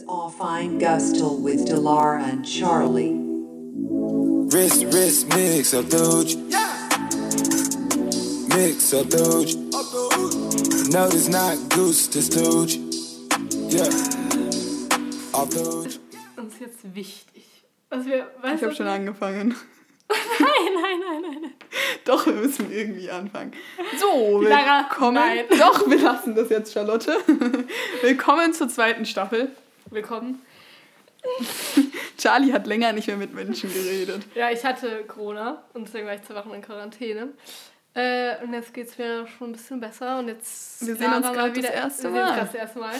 [0.00, 3.14] is Offine Gustle with Delara and Charlie.
[4.52, 6.36] Wrist, wrist, mix up, dude.
[8.48, 9.54] Mix up, dude.
[10.92, 12.72] No, this not goose, this dude.
[13.72, 13.88] Yeah.
[15.34, 15.98] Off dude.
[16.36, 17.44] Uns jetzt wichtig.
[17.90, 19.54] Was wir, weißt Ich habe schon angefangen.
[20.08, 21.52] Nein, nein, nein, nein, nein.
[22.04, 23.52] Doch, wir müssen irgendwie anfangen.
[23.98, 25.14] So, Lara, willkommen.
[25.14, 25.44] nein.
[25.50, 27.16] Doch, wir lassen das jetzt, Charlotte.
[28.02, 29.54] Willkommen zur zweiten Staffel.
[29.90, 30.40] Willkommen.
[32.16, 34.22] Charlie hat länger nicht mehr mit Menschen geredet.
[34.34, 37.30] Ja, ich hatte Corona und deswegen war ich zwei Wochen in Quarantäne.
[37.94, 41.26] Äh, und jetzt geht es mir schon ein bisschen besser und jetzt Wir sehen uns
[41.26, 42.40] gerade mal das erste wir sehen uns Mal.
[42.40, 42.94] das erste Mal.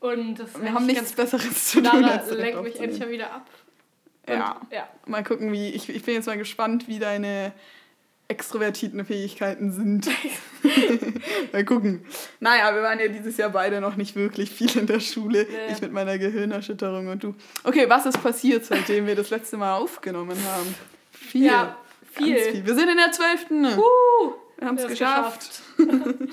[0.00, 3.32] Und das Wir haben nichts Besseres zu tun, Lara direkt lenkt mich endlich mal wieder
[3.32, 3.46] ab.
[4.28, 4.60] Und, Ja.
[4.70, 4.88] ja.
[5.06, 5.70] Mal gucken, wie.
[5.70, 7.52] Ich, ich bin jetzt mal gespannt, wie deine
[8.28, 10.08] extrovertierten Fähigkeiten sind.
[11.52, 12.04] mal gucken.
[12.40, 15.46] Naja, wir waren ja dieses Jahr beide noch nicht wirklich viel in der Schule.
[15.48, 15.72] Nee.
[15.72, 17.34] Ich mit meiner Gehirnerschütterung und du.
[17.64, 20.74] Okay, was ist passiert, seitdem wir das letzte Mal aufgenommen haben?
[21.10, 21.46] Viel.
[21.46, 21.76] Ja,
[22.12, 22.34] viel.
[22.34, 22.66] Ganz viel.
[22.66, 23.50] Wir sind in der 12.
[23.50, 25.62] Uh, wir haben es geschafft.
[25.78, 26.28] Hätte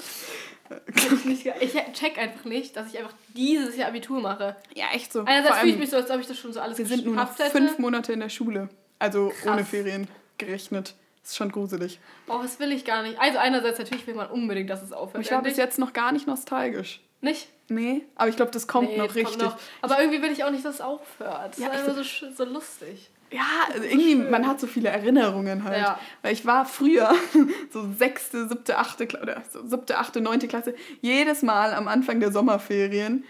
[1.62, 4.56] ich check einfach nicht, dass ich einfach dieses Jahr Abitur mache.
[4.74, 5.24] Ja, echt so.
[5.24, 7.16] Einerseits fühle ich mich so, als ob ich das schon so alles wir sind nur
[7.16, 7.52] noch geschafft hätte.
[7.52, 8.70] fünf Monate in der Schule.
[8.98, 9.54] Also Krass.
[9.54, 10.96] ohne Ferien gerechnet.
[11.30, 12.00] Ist schon gruselig.
[12.28, 13.20] Oh, das will ich gar nicht.
[13.20, 15.24] Also einerseits natürlich will man unbedingt, dass es aufhört.
[15.24, 17.02] Ich war bis jetzt noch gar nicht nostalgisch.
[17.22, 17.48] Nicht?
[17.70, 19.38] Nee, aber ich glaube, das kommt Nee, noch das richtig.
[19.42, 19.58] noch.
[19.82, 21.54] Aber irgendwie will ich auch nicht, dass es aufhört.
[21.54, 23.10] Das Ja, ist einfach so, so lustig.
[23.32, 23.42] Ja,
[23.74, 25.82] also irgendwie, man hat so viele Erinnerungen halt.
[25.82, 26.00] Ja.
[26.22, 27.12] Weil ich war früher,
[27.72, 33.24] so sechste, siebte, achte, oder siebte, achte, neunte Klasse, jedes Mal am Anfang der Sommerferien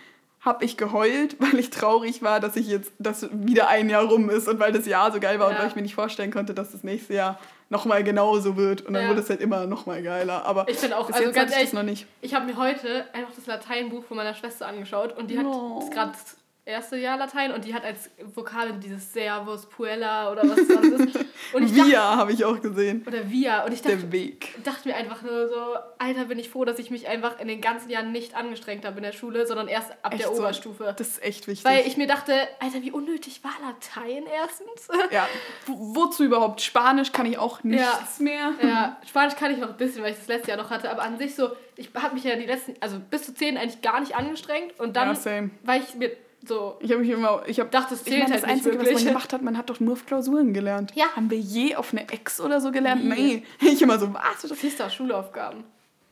[0.45, 4.29] habe ich geheult, weil ich traurig war, dass ich jetzt, dass wieder ein Jahr rum
[4.29, 5.59] ist und weil das Jahr so geil war und Ja.
[5.61, 8.81] weil ich mir nicht vorstellen konnte, dass das nächste Jahr nochmal genauso wird.
[8.83, 9.09] Und dann Ja.
[9.09, 10.45] wurde es halt immer nochmal geiler.
[10.45, 12.05] Aber Ich finde auch, also ganz ehrlich, noch nicht.
[12.21, 15.89] Ich habe mir heute einfach das Lateinbuch von meiner Schwester angeschaut und die hat das
[15.89, 20.67] gerade das erste Jahr Latein und die hat als Vokabeln dieses Servus, Puella oder was
[20.67, 21.25] sonst ist.
[21.53, 23.03] Und ich dachte, Via habe ich auch gesehen.
[23.07, 23.63] oder Via.
[23.65, 24.55] Und ich dachte, Der Weg.
[24.63, 25.55] dachte mir einfach nur so,
[25.99, 28.97] Alter, bin ich froh, dass ich mich einfach in den ganzen Jahren nicht angestrengt habe
[28.97, 30.41] in der Schule, sondern erst ab Echt der so.
[30.41, 30.93] Oberstufe.
[30.97, 31.65] Das ist echt wichtig.
[31.65, 34.87] Weil ich mir dachte, Alter, wie unnötig war Latein erstens?
[35.11, 35.27] ja,
[35.67, 36.61] wo- wozu überhaupt?
[36.61, 38.53] Spanisch kann ich auch nichts mehr.
[38.63, 41.03] Ja, Spanisch kann ich noch ein bisschen, weil ich das letzte Jahr noch hatte, aber
[41.03, 43.99] an sich so, ich habe mich ja die letzten, also bis zu 10 eigentlich gar
[43.99, 45.51] nicht angestrengt und dann Ja, same.
[45.63, 46.09] war ich mir
[46.47, 48.77] so, Ich habe mich immer, ich habe dachte, es ich zählt meine, das halt Einzige,
[48.77, 49.03] was wirklich.
[49.05, 50.91] man gemacht hat, man hat doch nur auf Klausuren gelernt.
[50.95, 51.05] Ja.
[51.15, 53.03] Haben wir je auf eine Ex oder so gelernt?
[53.05, 53.09] Nie.
[53.09, 53.43] Nee.
[53.71, 54.41] Ich immer so, was?
[54.47, 55.63] Das hieß doch Schulaufgaben.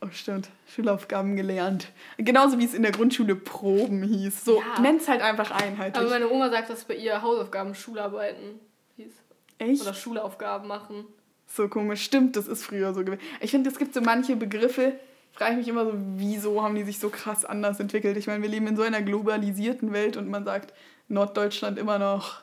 [0.01, 0.49] Oh, stimmt.
[0.67, 1.87] Schulaufgaben gelernt.
[2.17, 4.43] Genauso wie es in der Grundschule Proben hieß.
[4.43, 4.81] So, Ja.
[4.81, 6.09] nenn's halt einfach Aber einheitlich.
[6.09, 8.59] meine Oma sagt, dass bei ihr Hausaufgaben Schularbeiten
[8.97, 9.13] hieß.
[9.59, 9.81] Echt?
[9.81, 11.05] Oder Schulaufgaben machen.
[11.47, 12.03] So komisch.
[12.03, 13.21] Stimmt, das ist früher so gewesen.
[13.39, 14.93] Ich finde, es gibt so manche Begriffe,
[15.33, 18.17] frage ich mich immer so, wieso haben die sich so krass anders entwickelt?
[18.17, 20.73] Ich meine, wir leben in so einer globalisierten Welt und man sagt
[21.09, 22.41] Norddeutschland immer noch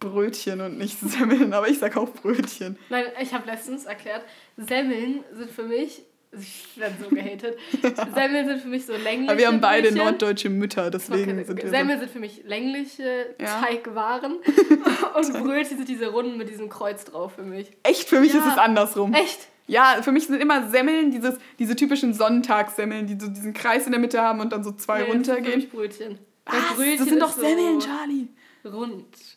[0.00, 2.76] Brötchen und nicht Semmeln, aber ich sag auch Brötchen.
[2.90, 4.22] Nein, ich habe letztens erklärt,
[4.56, 6.02] Semmeln sind für mich,
[6.36, 7.56] ich werde so gehatet,
[8.14, 10.04] Semmeln sind für mich so längliche Aber wir haben beide Brötchen.
[10.04, 13.62] norddeutsche Mütter, deswegen Okay, sind wir Semmeln sind für mich längliche Ja.
[13.62, 14.32] Teigwaren
[15.16, 17.68] und Brötchen sind diese Runden mit diesem Kreuz drauf für mich.
[17.68, 17.72] so.
[17.84, 18.40] Echt, für mich Ja.
[18.40, 19.14] ist es andersrum.
[19.14, 19.48] Echt?
[19.66, 23.92] Ja, für mich sind immer Semmeln, dieses, diese typischen Sonntagssemmeln, die so diesen Kreis in
[23.92, 25.68] der Mitte haben und dann so zwei Nee, das sind runtergehen.
[25.70, 26.18] Brötchen.
[26.44, 26.76] Was?
[26.76, 28.28] Brötchen Das sind doch so Semmeln, Charlie.
[28.64, 29.33] Rund.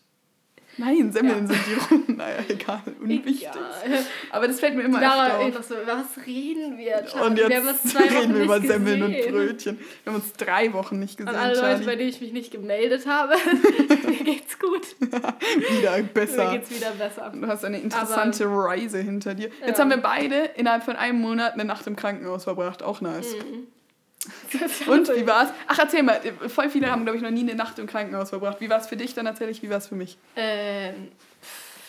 [0.77, 1.53] Nein, Semmeln Ja.
[1.53, 2.07] sind die runden.
[2.17, 3.41] Naja, egal, unwichtig.
[3.43, 4.03] Egal.
[4.31, 5.65] Aber das fällt mir immer Lara öfter auf.
[5.65, 7.03] so, was reden wir?
[7.23, 9.11] Und Wir haben uns jetzt zwei Wochen reden wir über Semmeln und.
[9.31, 9.79] Brötchen.
[10.03, 11.97] Wir haben uns drei Wochen nicht gesehen, An alle Leute, bei Charlie.
[11.97, 13.35] denen ich mich nicht gemeldet habe,
[14.07, 14.81] mir geht's gut.
[14.99, 16.51] Wieder Mir besser.
[16.53, 17.31] geht's wieder besser.
[17.35, 19.49] Du hast eine interessante Reise hinter dir.
[19.65, 19.83] Jetzt Ja.
[19.83, 22.81] haben wir beide innerhalb von einem Monat eine Nacht im Krankenhaus verbracht.
[22.83, 23.33] Auch nice.
[23.35, 23.67] Mhm.
[24.87, 25.49] Und wie war's?
[25.67, 26.19] Ach, erzähl mal.
[26.47, 28.61] Voll viele haben, glaube ich, noch nie eine Nacht im Krankenhaus verbracht.
[28.61, 29.13] Wie war's für dich?
[29.13, 30.17] Dann erzähle ich, wie war's für mich.
[30.35, 31.11] Ähm,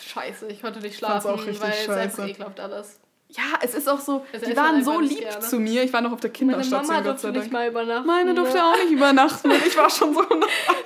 [0.01, 2.99] scheiße, ich konnte nicht schlafen, auch richtig weil es einfach ekelhaft alles.
[3.31, 5.39] Ja, es ist auch so, Also die waren so einfach nicht lieb gerne.
[5.39, 5.83] zu mir.
[5.83, 8.07] Ich war noch auf der Meine Kinderstation, Mama Gott sei durfte nicht mal übernachten.
[8.07, 9.51] Meine durfte auch nicht übernachten.
[9.67, 10.23] Ich war schon so...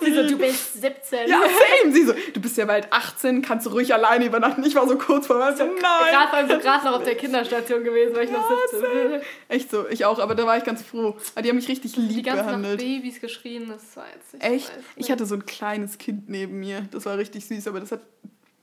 [0.01, 1.29] Sie so, du bist 17.
[1.29, 1.93] Ja, same.
[1.93, 4.61] Sie so, du bist ja bald 18, kannst du ruhig alleine übernachten.
[4.65, 5.73] Ich war so kurz vor mir, so, nein.
[5.79, 9.21] Gerade also gerade noch auf der Kinderstation gewesen, weil ich noch 17 bin.
[9.47, 11.15] Echt so, ich auch, aber da war ich ganz froh.
[11.35, 12.79] Aber die haben mich richtig Die lieb ganze Nacht behandelt.
[12.79, 14.67] Babys geschrien, das war jetzt nicht Echt?
[14.67, 14.73] so.
[14.97, 16.89] Ich hatte so ein kleines Kind neben mir.
[16.91, 18.01] Das war richtig süß, aber das hat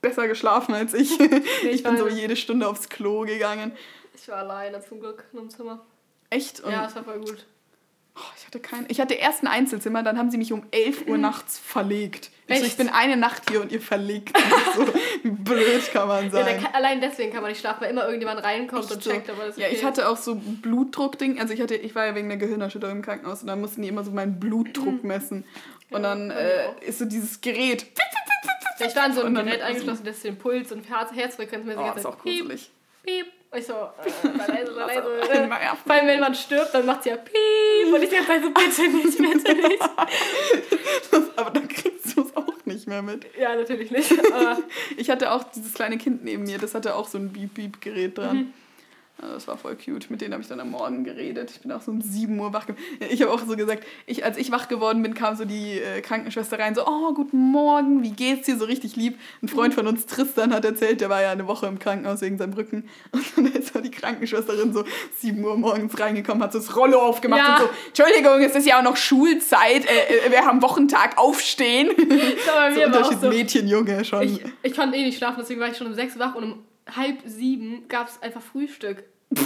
[0.01, 1.19] besser geschlafen als ich.
[1.63, 3.71] ich bin so jede Stunde aufs Klo gegangen.
[4.15, 5.85] Ich war alleine zum Glück in einem Zimmer.
[6.29, 6.59] Echt?
[6.61, 7.45] Und ja, es war voll gut.
[8.13, 11.07] Oh, ich hatte kein, ich hatte erst ein Einzelzimmer, dann haben sie mich um 11
[11.07, 12.29] Uhr nachts verlegt.
[12.47, 12.71] Ich, so, Echt?
[12.73, 14.45] ich bin eine Nacht hier und ihr verlegt mich.
[14.75, 14.85] So,
[15.23, 16.61] wie blöd kann man Ja, da sein.
[16.61, 19.11] kann, allein deswegen kann man nicht schlafen, weil immer irgendjemand reinkommt und Echt so.
[19.11, 19.75] checkt, aber das ist Ja, okay.
[19.77, 21.39] ich hatte auch so Blutdruckding.
[21.39, 23.87] Also ich hatte, ich war ja wegen einer Gehirnerschütterung im Krankenhaus und dann mussten die
[23.87, 25.45] immer so meinen Blutdruck messen.
[25.91, 27.85] Und dann äh, ist so dieses Gerät.
[28.79, 31.79] Ich war in so ein Gerät eingeschlossen, das den Puls und Herz Herzfrequenz mir die
[31.81, 32.71] Oh, ist auch gruselig.
[33.03, 33.33] piep, piep.
[33.51, 35.03] Und ich so, äh, leise, leise.
[35.85, 37.93] Vor allem, wenn man stirbt, dann macht sie ja piep.
[37.93, 39.83] Und ich Zeit so, bitte nicht, bitte nicht.
[41.37, 43.25] Aber dann kriegst du es auch nicht mehr mit.
[43.37, 44.11] Ja, natürlich nicht.
[44.97, 48.37] Ich hatte auch dieses kleine Kind neben mir, das hatte auch so ein Beep-Beep-Gerät dran.
[48.37, 48.53] Mhm.
[49.21, 50.09] Also das war voll cute.
[50.09, 51.51] Mit denen habe ich dann am Morgen geredet.
[51.51, 52.81] Ich bin auch so um 7 Uhr wach geworden.
[53.11, 56.01] Ich habe auch so gesagt, ich, als ich wach geworden bin, kam so die äh,
[56.01, 58.57] Krankenschwester rein, so, oh, guten Morgen, wie geht's dir?
[58.57, 59.19] So richtig lieb.
[59.43, 62.39] Ein Freund von uns, Tristan, hat erzählt, der war ja eine Woche im Krankenhaus wegen
[62.39, 62.89] seinem Rücken.
[63.11, 64.85] Und dann ist so die Krankenschwesterin so
[65.19, 67.55] 7 Uhr morgens reingekommen, hat so das Rollo aufgemacht Ja.
[67.57, 71.89] und so, Entschuldigung, es ist ja auch noch Schulzeit, äh, äh, wir haben Wochentag, aufstehen.
[71.97, 73.29] das war bei so mir auch Unterschied so.
[73.29, 74.23] Mädchen, Junge schon.
[74.23, 76.63] Ich, ich konnte eh nicht schlafen, deswegen war ich schon um sechs wach und um
[76.95, 79.03] halb sieben gab es einfach Frühstück.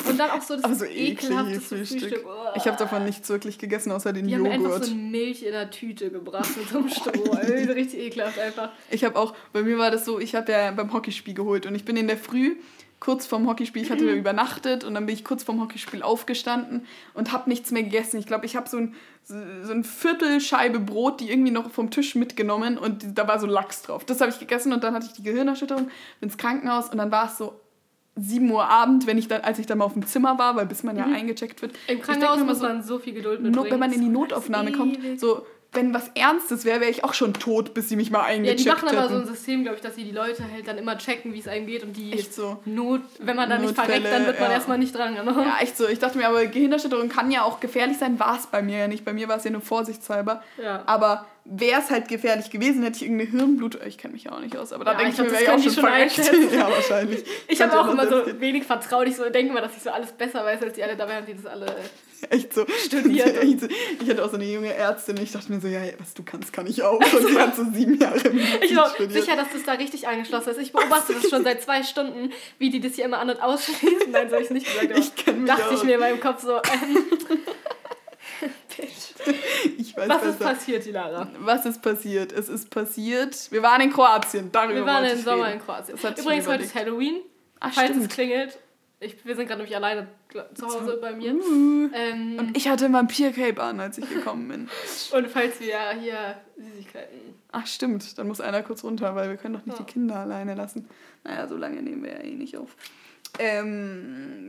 [0.09, 1.99] Und dann auch so das Aber so ekliges Frühstück.
[1.99, 2.25] Frühstück.
[2.55, 4.85] Ich habe davon nichts wirklich gegessen, außer den Die haben mir einfach Joghurt.
[4.85, 7.31] so Milch in der Tüte gebracht mit so einem Stroh.
[7.33, 8.71] Richtig ekelhaft einfach.
[8.89, 11.75] Ich habe auch, bei mir war das so, ich habe ja beim Hockeyspiel geholt und
[11.75, 12.55] ich bin in der Früh
[12.99, 16.85] kurz vorm Hockeyspiel, ich hatte da übernachtet und dann bin ich kurz vorm Hockeyspiel aufgestanden
[17.13, 18.19] und habe nichts mehr gegessen.
[18.19, 21.69] Ich glaube, ich habe so ein, so so ein Viertel Scheibe Brot, die irgendwie noch
[21.71, 24.05] vom Tisch mitgenommen und da war so Lachs drauf.
[24.05, 27.11] Das habe ich gegessen und dann hatte ich die Gehirnerschütterung, bin ins Krankenhaus und dann
[27.11, 27.59] war es so
[28.17, 30.65] 7 Uhr Abend, wenn ich dann, als ich dann mal auf dem Zimmer war, weil
[30.65, 31.75] bis man ja eingecheckt wird.
[31.87, 33.71] Im Krankenhaus muss so, man so viel Geduld mitbringen.
[33.71, 35.45] wenn man in die Notaufnahme kommt, so,
[35.75, 38.59] wenn was Ernstes wäre, wäre ich auch schon tot, bis sie mich mal Ja, eingecheckt
[38.61, 39.33] die machen aber so ein hätten.
[39.33, 41.83] System, glaube ich, dass sie die Leute halt dann immer checken, wie es einem geht
[41.83, 42.57] und die Echt so.
[42.65, 44.55] Not, wenn man dann nicht verreckt, dann wird man ja.
[44.55, 45.45] erstmal nicht dran genommen.
[45.47, 45.87] Ja, echt so.
[45.87, 48.19] Ich dachte mir, aber Gehirnerschütterung kann ja auch gefährlich sein.
[48.19, 49.05] War es bei mir ja nicht.
[49.05, 50.43] Bei mir war es ja nur vorsichtshalber.
[50.61, 50.83] Ja.
[50.85, 53.79] Aber wäre es halt gefährlich gewesen, hätte ich irgendeine Hirnblut...
[53.85, 55.47] Ich kenne mich ja auch nicht aus, aber da Ja, denke ich ich, glaub, mir,
[55.47, 56.17] wäre ich auch schon verreckt.
[56.53, 57.23] ja, wahrscheinlich.
[57.47, 59.07] Ich habe auch immer so wenig vertraut.
[59.07, 60.95] Ich so denke mal, dass ich so alles besser weiß als die alle.
[60.97, 61.67] Dabei haben die das alle.
[62.31, 62.65] Echt so.
[62.85, 63.37] Studiert.
[63.43, 63.67] Echt so.
[64.01, 66.51] Ich hatte auch so eine junge Ärztin ich dachte mir so, ja, was du kannst,
[66.51, 66.99] kann ich auch.
[66.99, 69.11] Und sie hat so sieben Jahre Ich bin studiert.
[69.11, 70.59] sicher, dass das da richtig angeschlossen ist.
[70.59, 74.09] Ich beobachte das schon seit zwei Stunden, wie die das hier immer an- und ausschließen.
[74.11, 75.79] Nein, soll ich es nicht gesagt, Ich kenn mich dachte aus.
[75.79, 76.55] ich mir in meinem Kopf so.
[76.55, 77.05] Ähm.
[79.77, 80.51] Ich weiß Was ist besser.
[80.53, 81.27] passiert, die Lara?
[81.39, 82.31] Was ist passiert?
[82.31, 83.51] Es ist passiert.
[83.51, 84.51] Wir waren in Kroatien.
[84.51, 85.97] Darüber Wir waren im Sommer in Kroatien.
[85.97, 86.75] Übrigens, heute ist.
[86.75, 87.21] Halloween.
[87.59, 88.11] Ach, Falls es stimmt.
[88.11, 88.59] klingelt.
[88.99, 90.07] Ich, wir sind gerade nämlich alleine
[90.53, 91.33] zu Hause bei mir.
[91.35, 91.89] Uh.
[91.93, 94.69] Ähm, Und ich hatte ein Vampir-Cape an, als ich gekommen bin.
[95.11, 97.19] und falls wir hier Süßigkeiten.
[97.51, 99.83] Ach stimmt, dann muss einer kurz runter, weil wir können doch nicht Ja.
[99.85, 100.87] die Kinder alleine lassen.
[101.23, 102.75] Naja, so lange nehmen wir ja eh nicht auf.
[103.37, 104.44] Ähm,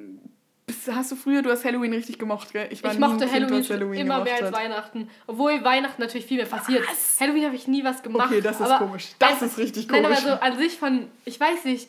[0.94, 2.68] hast du früher, du hast Halloween richtig gemocht, gell?
[2.70, 4.52] Ich nie ein mochte Kind, Halloween, was immer mehr als hat.
[4.52, 5.10] Weihnachten.
[5.26, 6.84] Obwohl Weihnachten natürlich viel mehr passiert.
[7.20, 8.30] Halloween habe ich nie was gemacht.
[8.30, 9.08] Okay, das ist aber komisch.
[9.18, 10.30] Das ist richtig Nein, aber komisch.
[10.30, 11.88] so an sich von, ich weiß nicht,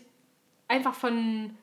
[0.68, 1.56] einfach von,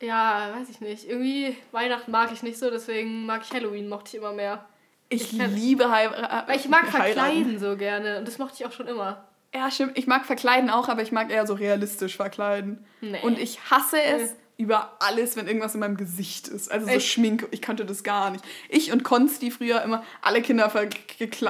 [0.00, 1.08] ja, weiß ich nicht.
[1.08, 4.64] Irgendwie Weihnachten mag ich nicht so, deswegen mag ich Halloween, mochte ich immer mehr.
[5.08, 6.48] Ich, ich liebe heiraten.
[6.48, 9.24] Weil ich mag verkleiden so gerne und das mochte ich auch schon immer.
[9.54, 9.96] Ja, stimmt.
[9.96, 12.84] Ich mag verkleiden auch, aber ich mag eher so realistisch verkleiden.
[13.00, 13.20] Nee.
[13.22, 14.34] Und ich hasse es.
[14.56, 16.70] Über alles, wenn irgendwas in meinem Gesicht ist.
[16.70, 17.08] Also so Echt?
[17.08, 17.48] Schminke.
[17.50, 18.44] Ich kannte das gar nicht.
[18.68, 20.88] Ich und Konsti früher immer alle Kinder ver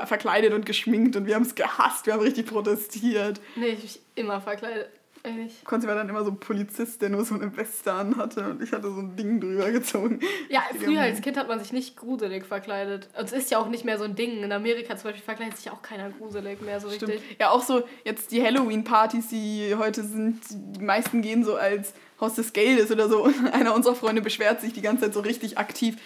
[0.06, 2.06] verkleidet und geschminkt und wir haben es gehasst.
[2.06, 3.40] Wir haben richtig protestiert.
[3.56, 4.88] Nee, ich mich immer verkleidet.
[5.26, 5.64] Eigentlich.
[5.64, 8.72] Konsti war dann immer so ein Polizist, der nur so eine Weste anhatte und ich
[8.72, 10.20] hatte so ein Ding drüber gezogen.
[10.50, 13.08] Ja, früher als Kind hat man sich nicht gruselig verkleidet.
[13.18, 14.42] Und es ist ja auch nicht mehr so ein Ding.
[14.42, 17.12] In Amerika zum Beispiel verkleidet sich auch keiner gruselig mehr so Stimmt.
[17.12, 17.36] richtig.
[17.40, 22.34] Ja, auch so jetzt die Halloween-Partys, die heute sind, die meisten gehen so als Haus
[22.34, 23.22] des Geldes oder so.
[23.24, 25.96] Und einer unserer Freunde beschwert sich die ganze Zeit so richtig aktiv.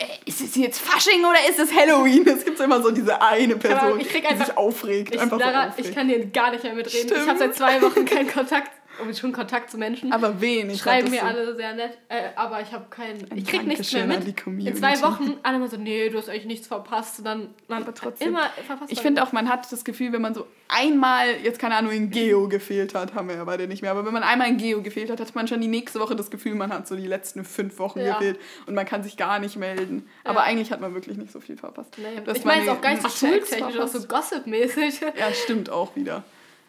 [0.00, 2.24] Äh, ist es jetzt Fasching oder ist es Halloween?
[2.28, 5.12] Es gibt immer so diese eine Person, krieg die einfach- sich aufregt.
[5.12, 5.88] Ich, einfach Lara, so aufregt.
[5.88, 7.08] ich kann dir gar nicht mehr mitreden.
[7.08, 7.22] Stimmt.
[7.24, 8.70] Ich habe seit zwei Wochen keinen Kontakt,
[9.14, 10.12] schon Kontakt zu Menschen.
[10.12, 10.70] Aber wen?
[10.70, 13.30] Ich Schreiben mir so- alle sehr nett, äh, aber ich habe keinen.
[13.30, 14.24] Ein Ich krieg nichts mehr mit.
[14.46, 17.18] In zwei Wochen alle immer so, nee, du hast eigentlich nichts verpasst.
[17.20, 18.28] Und dann man Aber trotzdem.
[18.28, 18.92] immer verpasst.
[18.92, 22.10] Ich finde auch, man hat das Gefühl, wenn man so einmal, jetzt keine Ahnung, in
[22.10, 24.82] Geo gefehlt hat, haben wir ja beide nicht mehr, aber wenn man einmal in Geo
[24.82, 27.44] gefehlt hat, hat man schon die nächste Woche das Gefühl, man hat so die letzten
[27.44, 28.14] fünf Wochen Ja.
[28.18, 30.06] gefehlt und man kann sich gar nicht melden.
[30.24, 30.44] Aber Ja.
[30.46, 31.94] eigentlich hat man wirklich nicht so viel verpasst.
[31.96, 35.00] Nee, ich meine jetzt eine auch gar nicht so schultechnisch, auch so gossip-mäßig.
[35.18, 36.22] Ja, stimmt auch wieder.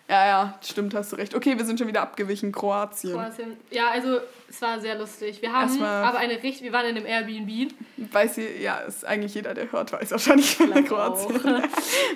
[0.10, 1.36] Ja, ja, stimmt, hast du recht.
[1.36, 2.52] Okay, wir sind schon wieder abgewichen.
[2.52, 3.14] Kroatien.
[3.14, 3.58] Kroatien.
[3.70, 4.18] Ja, also
[4.50, 5.40] es war sehr lustig.
[5.44, 7.72] Wir haben Erstmal- aber eine richtig, wir waren in einem Airbnb.
[8.12, 11.40] Weiß ihr, ja, ist eigentlich jeder, der hört, weiß wahrscheinlich Kroatien.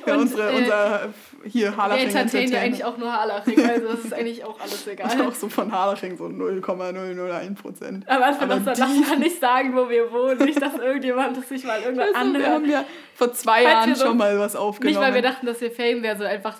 [0.08, 3.88] Ja, Und, unsere, äh, unser hier Wir Harlaching entertainen ja eigentlich auch nur Harlaching, also
[3.90, 5.22] das ist eigentlich auch alles egal.
[5.28, 8.10] Auch so von Harlaching so 0,001 Prozent.
[8.10, 10.40] Am Anfang Aber lass mal nicht sagen, wo wir wohnen.
[10.46, 12.50] Nicht, dass irgendjemand das sich mal irgendwann Also, wir anhört.
[12.54, 15.06] haben ja vor zwei Falls Jahren wir so- schon mal was Nicht, aufgenommen.
[15.06, 16.56] weil wir dachten, dass wir Fame wären, so einfach,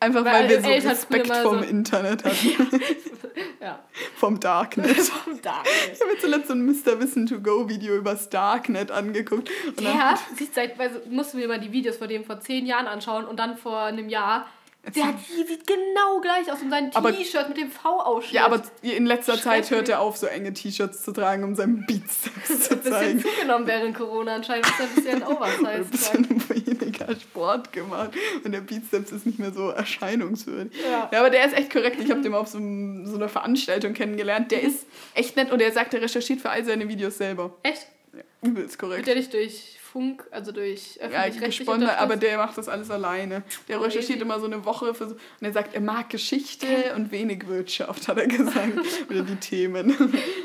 [0.00, 2.48] Einfach weil weil wir so Eltern früher Respekt vom so- Internet hatten.
[3.60, 3.78] ja.
[4.16, 4.96] vom Darknet.
[5.42, 5.62] da.
[5.92, 7.00] Ich habe mir zuletzt so ein Mr.
[7.00, 9.50] Wissen to Go Video übers Darknet angeguckt.
[9.66, 12.66] Und Der sieht seit, also musst du mir mal die Videos von dem vor zehn
[12.66, 14.46] Jahren anschauen und dann vor einem Jahr.
[14.94, 15.14] Der
[15.46, 18.34] sieht genau gleich aus und sein T-Shirt mit dem V-Ausschnitt.
[18.34, 21.84] Ja, aber in letzter Zeit hört er auf, so enge T-Shirts zu tragen, um seinen
[21.86, 23.20] Bizeps zu ein bisschen zeigen.
[23.22, 24.66] zugenommen während Corona anscheinend.
[24.66, 25.90] Ist er ein bisschen Ein oversized.
[25.90, 26.48] bisschen
[26.80, 28.10] weniger Sport gemacht
[28.44, 30.72] und der Bizeps ist nicht mehr so erscheinungswürdig.
[30.82, 31.08] Ja.
[31.12, 31.98] Ja, aber der ist echt korrekt.
[32.00, 34.46] Ich habe den mal auf so, so einer Veranstaltung kennengelernt.
[34.46, 34.48] Mhm.
[34.50, 37.54] Der ist echt nett und er sagt, er recherchiert für all seine Videos selber.
[37.62, 37.86] Echt?
[38.14, 39.06] Ja, übelst Wird korrekt.
[39.06, 43.42] der nicht durch Funk, also durch Ja, öffentlich-rechtlich gesponsert, aber der macht das alles alleine.
[43.68, 43.86] Der Crazy.
[43.88, 46.66] recherchiert immer so eine Woche für so, und er sagt, er mag Geschichte
[46.96, 48.72] und wenig Wirtschaft, hat er gesagt.
[49.10, 49.90] Oder die Themen.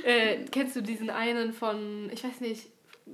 [0.04, 2.68] Äh, kennst du diesen einen von, ich weiß nicht,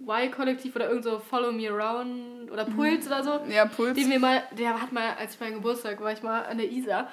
[0.08, 3.40] Y-Kollektiv oder irgend so Follow Me Around oder Puls oder so?
[3.52, 3.96] Ja, Puls.
[3.96, 6.72] Den wir mal, der hat mal, als ich meinen Geburtstag war ich mal an der
[6.72, 7.10] Isar.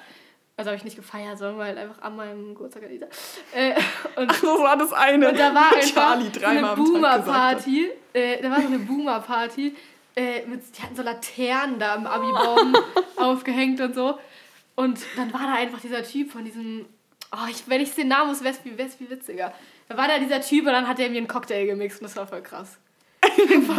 [0.57, 3.09] Also habe ich nicht gefeiert, sondern halt einfach an meinem Geburtstag an Isar.
[3.53, 3.75] Äh,
[4.15, 5.29] und, Das war das eine.
[5.29, 6.83] und da war Charlie dreimal eine am.
[6.83, 7.91] Boomer-Party.
[8.13, 9.75] Äh, da war so eine Boomer-Party.
[10.15, 12.75] Äh, mit, die hatten so Laternen da im Abi-Baum
[13.17, 14.17] aufgehängt und so.
[14.75, 16.87] Und dann war da einfach dieser Typ von diesem.
[17.31, 19.53] Oh, ich, wenn ich den Namen muss, wäre es viel witziger.
[19.89, 22.15] Da war da dieser Typ und dann hat er mir einen Cocktail gemixt und das
[22.15, 22.77] war voll krass.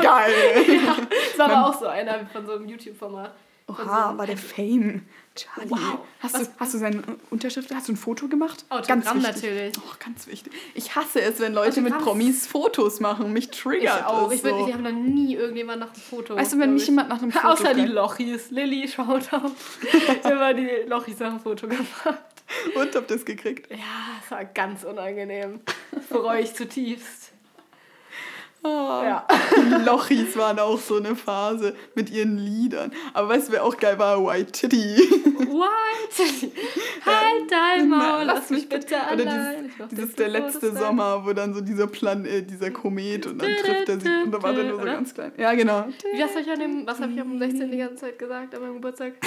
[0.01, 0.65] Geil.
[0.69, 0.97] Ja,
[1.29, 3.33] das war aber auch so einer von so einem YouTube-Format.
[3.69, 5.03] Oha, einem- war der Fame.
[5.37, 5.71] Charlie.
[5.71, 6.01] Wow.
[6.19, 8.65] Hast, Was- du, hast du seine Unterschrift, hast du ein Foto gemacht?
[8.71, 9.43] Autogramm ganz wichtig.
[9.43, 9.79] natürlich.
[9.79, 10.53] Oh, ganz wichtig.
[10.75, 12.15] Ich hasse es, wenn Leute mit Autogramm.
[12.19, 13.33] Promis Fotos machen.
[13.33, 14.27] Mich Ich triggert auch.
[14.33, 14.67] es Ich, so.
[14.67, 16.35] ich habe noch nie irgendjemand nach einem Foto.
[16.35, 16.89] Weißt du, wenn mich ich.
[16.89, 17.85] jemand nach einem Foto Außer die.
[17.87, 18.51] Lochis.
[18.51, 19.79] Lilly, schaut auf.
[20.25, 21.87] Immer die Lochis nach dem Foto gemacht.
[22.75, 23.71] Und habt ihr es gekriegt?
[23.71, 23.77] Ja,
[24.25, 25.61] es war ganz unangenehm.
[25.93, 27.28] Das bereue ich zutiefst.
[28.65, 28.69] Oh.
[29.05, 29.27] Ja.
[29.57, 32.93] Die Lochis waren auch so eine Phase mit ihren Liedern.
[33.15, 34.25] Aber weißt du, wer auch geil war?
[34.27, 34.97] White Titty.
[35.49, 35.69] What?
[37.07, 39.71] halt dein Maul, lass mich bitte allein.
[39.79, 40.73] dieses, dieses der letzte.
[40.77, 44.33] Sommer, wo dann so dieser Plan, äh, dieser Komet und dann trifft er dü, und
[44.33, 45.33] da war der nur so ganz klein.
[45.37, 45.87] Ja, genau.
[46.21, 47.71] Was habe ich, an dem- was hab ich am 16.
[47.71, 49.13] die ganze Zeit gesagt, an meinem Geburtstag?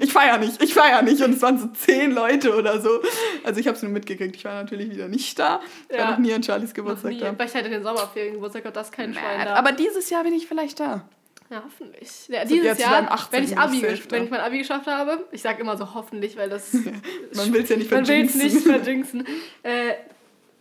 [0.00, 1.22] Ich feier nicht, ich feier nicht.
[1.22, 3.00] Und es waren so zehn Leute oder so.
[3.44, 4.36] Also ich habe es nur mitgekriegt.
[4.36, 5.60] Ich war natürlich wieder nicht da.
[5.88, 6.04] Ich Ja.
[6.04, 7.38] war noch nie an Charlies Geburtstag nie, da.
[7.38, 9.54] weil ich hatte den Sommerferien Geburtstag und das kein Schwein da.
[9.54, 11.08] Aber dieses Jahr bin ich vielleicht da.
[11.50, 12.28] Ja, hoffentlich.
[12.28, 13.32] Ja, dieses Jahr, beim 18.
[13.38, 16.50] wenn ich, Abi wenn ich mein Abi geschafft habe, ich sag immer so hoffentlich, weil
[16.50, 16.72] das
[17.34, 18.40] Man will es ja nicht man will es verjinxen.
[18.42, 19.26] nicht verjinxen,
[19.62, 19.94] äh,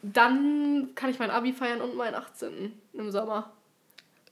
[0.02, 2.72] dann kann ich mein Abi feiern und meinen 18.
[2.94, 3.52] im Sommer.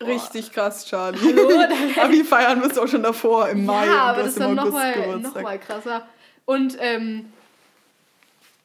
[0.07, 1.19] Richtig krass, Charlie.
[2.01, 3.85] Abi feiern wirst du auch schon davor, im Mai.
[3.85, 6.07] ja, aber das ist dann nochmal noch mal krasser.
[6.45, 7.31] Und ähm,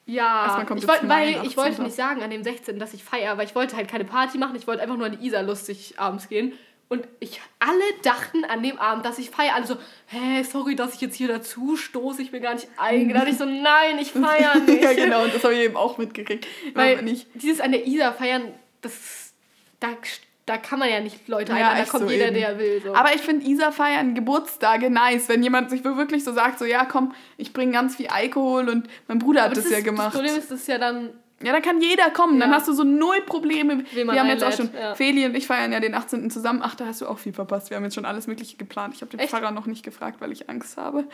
[0.07, 1.85] ja, ich, wollt, weil, ich wollte 18..
[1.85, 4.57] nicht sagen an dem 16., dass ich feiere, weil ich wollte halt keine Party machen,
[4.57, 6.53] ich wollte einfach nur an die Isar lustig abends gehen.
[6.89, 9.55] Und ich, alle dachten an dem Abend, dass ich feiere.
[9.55, 9.77] Alle so,
[10.09, 13.29] hä, sorry, dass ich jetzt hier dazu stoße, ich bin gar nicht eingeladen.
[13.29, 14.83] Ich so, nein, ich feiere nicht.
[14.83, 16.49] ja, genau, und das habe ich eben auch mitgekriegt.
[16.75, 17.01] Weil
[17.35, 19.33] dieses an der Isar feiern, das,
[19.79, 19.91] da,
[20.51, 22.35] da kann man ja nicht Leute Ja, einladen, da kommt so jeder, eben.
[22.35, 22.83] der will.
[22.85, 22.95] So.
[22.95, 26.85] Aber ich finde Isa feiern Geburtstage nice, wenn jemand sich wirklich so sagt, so ja
[26.85, 30.09] komm, ich bringe ganz viel Alkohol und mein Bruder hat Aber das, ja gemacht.
[30.09, 31.11] Das Problem ist, das ist ja dann
[31.43, 32.57] ja, dann kann jeder kommen, dann Ja.
[32.57, 33.83] hast du so null Probleme.
[33.95, 34.95] Wir haben jetzt auch einlädt, schon, ja.
[34.95, 36.29] Feli und ich feiern ja den 18.
[36.31, 36.61] zusammen.
[36.63, 37.71] Ach, da hast du auch viel verpasst.
[37.71, 38.93] Wir haben jetzt schon alles Mögliche geplant.
[38.95, 39.31] Ich habe den Echt?
[39.31, 41.05] Pfarrer noch nicht gefragt, weil ich Angst habe.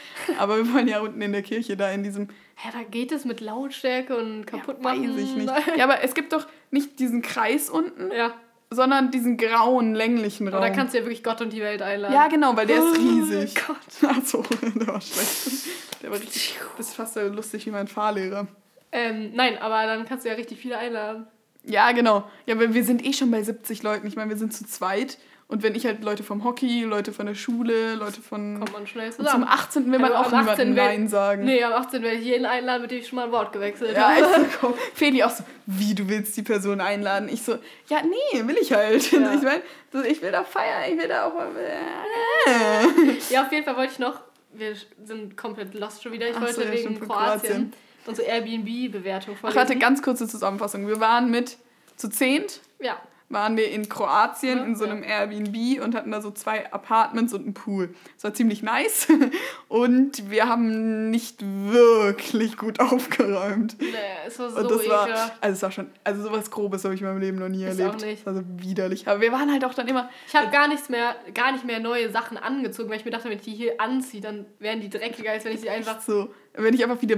[0.41, 2.27] Aber wir wollen ja unten in der Kirche da in diesem
[2.65, 5.17] Ja, da geht es mit Lautstärke und kaputt Weiß machen.
[5.17, 5.53] ich nicht.
[5.77, 8.33] Ja, aber es gibt doch nicht diesen Kreis unten, Ja,
[8.71, 10.61] sondern diesen grauen, länglichen Raum.
[10.61, 12.15] da kannst du ja wirklich Gott und die Welt einladen.
[12.15, 13.55] ja, genau, weil der ist Oh riesig.
[13.67, 14.11] Gott.
[14.11, 14.43] Achso,
[14.75, 15.67] der war schlecht.
[16.03, 16.59] Der war richtig.
[16.77, 18.47] Das ist fast so lustig wie mein Fahrlehrer.
[18.93, 21.27] Ähm, nein, aber dann kannst du ja richtig viele einladen.
[21.65, 22.25] Ja, genau.
[22.47, 24.07] Ja, weil wir sind eh schon bei 70 Leuten.
[24.07, 25.19] Ich meine, wir sind zu zweit.
[25.49, 28.59] Und wenn ich halt Leute vom Hockey, Leute von der Schule, Leute von.
[28.59, 29.45] Kommt man schnell Und zum zusammen.
[29.49, 29.93] 18.
[29.93, 30.69] will man Also auch am niemandem 18.
[30.69, 31.45] will- Nein sagen.
[31.45, 33.97] Nee, am 18 werde ich jeden einladen, mit dem ich schon mal ein Wort gewechselt
[33.97, 34.21] Ja, habe.
[34.23, 34.75] echt so, komm.
[34.95, 37.29] Feli auch so, wie, du willst die Person einladen?
[37.29, 39.13] Ich so, ja, nee, will ich halt.
[39.13, 39.35] Ja.
[39.35, 39.63] Ich meine,
[40.09, 41.47] ich will da feiern, ich will da auch mal...
[43.31, 44.21] Ja, auf jeden Fall wollte ich noch,
[44.53, 44.75] wir
[45.05, 47.73] sind komplett lost schon wieder, ich Ach wollte so, ja, wegen Kroatien, Kroatien.
[48.07, 49.59] unsere Airbnb-Bewertung Ach, vorlesen.
[49.61, 50.87] warte, ganz kurze Zusammenfassung.
[50.89, 51.57] Wir waren mit
[51.97, 56.31] zu zehnt Ja, waren wir in Kroatien in so einem Airbnb und hatten da so
[56.31, 57.93] zwei Apartments und einen Pool.
[58.17, 59.09] Es war ziemlich nice
[59.69, 63.77] und wir haben nicht wirklich gut aufgeräumt.
[63.81, 63.87] Nee,
[64.27, 65.09] es war so Und das war,
[65.41, 67.79] also es war schon, also sowas Grobes habe ich in meinem Leben noch nie Ich
[67.79, 67.97] erlebt.
[67.97, 68.27] auch nicht.
[68.27, 69.09] Das war so widerlich.
[69.09, 71.81] Aber wir waren halt auch dann immer, Ich habe gar nichts mehr, gar nicht mehr
[71.81, 74.89] neue Sachen angezogen, weil ich mir dachte, wenn ich die hier anziehe, dann wären die
[74.91, 76.01] dreckiger, als wenn ich sie einfach.
[76.01, 77.17] so, wenn ich einfach wieder,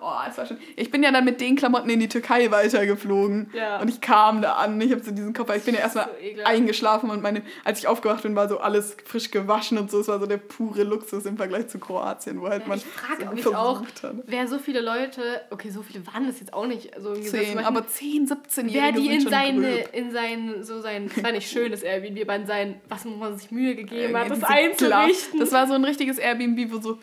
[0.00, 3.50] oh, es war schon, ich bin ja dann mit den Klamotten in die Türkei weitergeflogen
[3.54, 3.80] Ja.
[3.80, 6.06] und ich kam da an, ich habe so diesen Kopf, ich bin ja erstmal
[6.36, 10.00] So eingeschlafen und meine, als ich aufgewacht bin, war so alles frisch gewaschen und so,
[10.00, 12.84] es war so der pure Luxus im Vergleich zu Kroatien, wo halt Ja, man ich
[12.86, 14.14] frage so mich auch, hat.
[14.26, 17.86] wer so viele Leute, okay, so viele waren das jetzt auch nicht, also Zehn, aber
[17.86, 22.22] 10, 17 Wer die in seine, in sein, so sein, es war nicht schönes Airbnb,
[22.22, 25.40] aber in sein, was man sich Mühe gegeben hat, Irgendwie das diese Glas- einzurichten.
[25.40, 26.98] Das war so ein richtiges Airbnb, wo so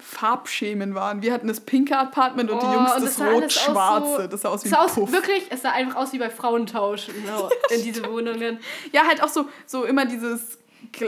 [0.00, 1.22] Farbschemen waren.
[1.22, 4.22] Wir hatten das pinke Apartment und die Oh, Jungs und das aus rot-schwarze.
[4.22, 5.12] so- das sah aus wie sah aus, Puff.
[5.12, 8.60] wirklich, es sah einfach aus wie bei Frauentausch genau, in diese Wohnungen.
[8.92, 10.58] Ja, halt auch so, so immer dieses,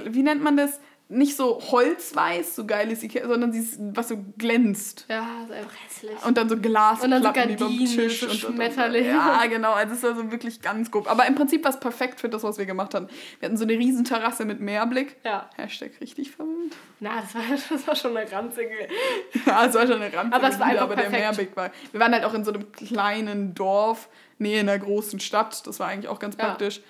[0.05, 0.81] wie nennt man das?
[1.13, 5.07] Nicht so holzweiß, so geil ist Ikea, sondern dieses, was so glänzt.
[5.09, 6.25] Ja, ist einfach hässlich.
[6.25, 8.21] Und dann so Glasplatten Und dann so Gardinen, Tisch.
[8.21, 9.09] so und, und, und, Schmetterlinge.
[9.09, 9.73] Ja, genau.
[9.73, 11.11] Also es war so wirklich ganz grob.
[11.11, 13.09] Aber im Prinzip war es perfekt für das, was wir gemacht haben.
[13.41, 15.17] Wir hatten so eine riesen Terrasse mit Meerblick.
[15.25, 16.77] ja, Hashtag richtig verwöhnt.
[17.01, 18.71] na, das war, das war schon eine ranzige.
[19.47, 20.33] Ja, es war schon eine Rand.
[20.33, 21.23] Aber es war einfach aber der perfekt.
[21.23, 21.71] Meerblick war.
[21.91, 25.67] Wir waren halt auch in so einem kleinen Dorf, nähe einer großen Stadt.
[25.67, 26.45] Das war eigentlich auch ganz Ja.
[26.45, 26.81] praktisch.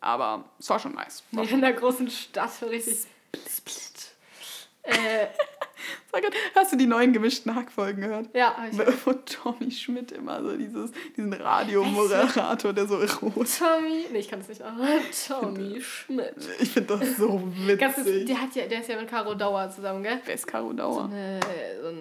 [0.00, 1.22] Aber es war schon nice.
[1.32, 3.06] War in der großen Stadt, richtig.
[4.82, 5.26] Äh,
[6.12, 8.28] Sag grad, Hast du die neuen gemischten Hackfolgen gehört?
[8.34, 13.46] ja, hab ich Wo Tommy Schmidt immer so dieses, diesen Radiomoderator, der so rot.
[13.58, 14.72] Tommy, nee, ich kann es nicht auch.
[15.28, 16.34] Tommy Schmidt.
[16.60, 18.26] Ich finde das so witzig.
[18.26, 20.20] der, hat ja, der ist ja mit Caro Dauer zusammen, gell?
[20.24, 21.04] Wer ist Caro So Dauer?
[21.04, 21.40] eine,
[21.82, 21.98] so ein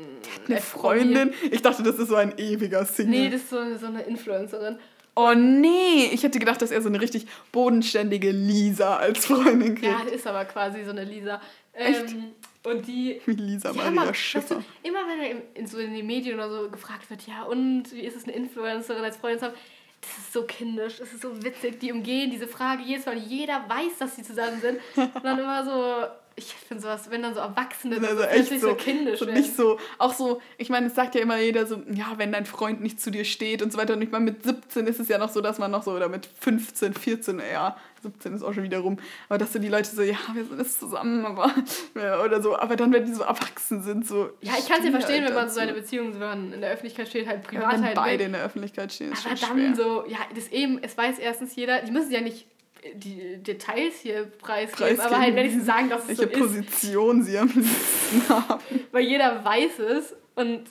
[0.47, 0.61] Eine.
[0.61, 1.33] Freundin?
[1.51, 3.11] Ich dachte, das ist so ein ewiger Single.
[3.19, 4.79] Nee, das ist so, so eine Influencerin.
[5.19, 9.83] Oh nee, ich hätte gedacht, dass er so eine richtig bodenständige Lisa als Freundin kriegt.
[9.83, 11.41] Ja, ist aber quasi so eine Lisa.
[11.73, 12.33] Ähm,
[12.63, 13.21] und die.
[13.25, 14.57] Wie Lisa Maria mal- Schiffer.
[14.57, 17.27] Weißt du, immer wenn er in, in so in den Medien oder so gefragt wird,
[17.27, 19.55] ja, und wie ist es, eine Influencerin als Freundin zu haben?
[20.01, 21.81] Das ist so kindisch, das ist so witzig.
[21.81, 23.17] Die umgehen diese Frage jedes Mal.
[23.17, 24.79] Jeder weiß, dass sie zusammen sind.
[24.95, 26.07] Und dann immer so,
[26.39, 29.27] ich finde sowas, wenn dann so Erwachsene Also das echt plötzlich so, so kindisch so
[29.27, 29.39] werden.
[29.39, 32.45] nicht so, auch so, ich meine, es sagt ja immer jeder so, ja, wenn dein
[32.45, 33.93] Freund nicht zu dir steht und so weiter.
[33.93, 36.09] Und ich meine, mit 17 ist es ja noch so, dass man noch so, oder
[36.09, 39.89] mit 15, 14, ja, 17 ist auch schon wieder rum, aber dass so die Leute
[39.89, 41.53] so, ja, wir sind jetzt zusammen, aber,
[41.95, 44.29] ja, oder so, aber dann, wenn die so erwachsen sind, so.
[44.41, 46.53] Ja, ich kann es ja steh verstehen, halt wenn man so seine Beziehung so in
[46.53, 48.25] in der Öffentlichkeit steht, halt ja, privat wenn halt beide weg.
[48.27, 49.75] in der Öffentlichkeit stehen, ist Aber dann schwer.
[49.75, 52.47] so, ja, das eben, es weiß erstens jeder, die müssen ja nicht
[52.93, 54.99] die Details hier preisgeben, Preisgeben.
[55.01, 58.63] aber halt wenigstens sagen, dass es welche so ist, Position sie am liebsten haben.
[58.91, 60.63] weil jeder weiß es und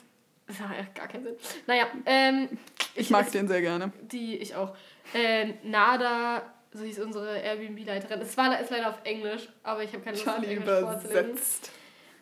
[0.47, 1.35] das macht echt gar keinen Sinn.
[1.67, 2.49] Naja, ähm,
[2.95, 3.91] Ich mag es- den sehr gerne.
[4.11, 4.75] Die, ich auch.
[5.13, 6.41] Äh, Nada,
[6.73, 8.21] so hieß unsere Airbnb-Leiterin.
[8.21, 11.11] Es war ist leider auf Englisch, aber ich habe keine Lust auf Charlie Englisch vorzulesen.
[11.11, 11.71] übersetzt.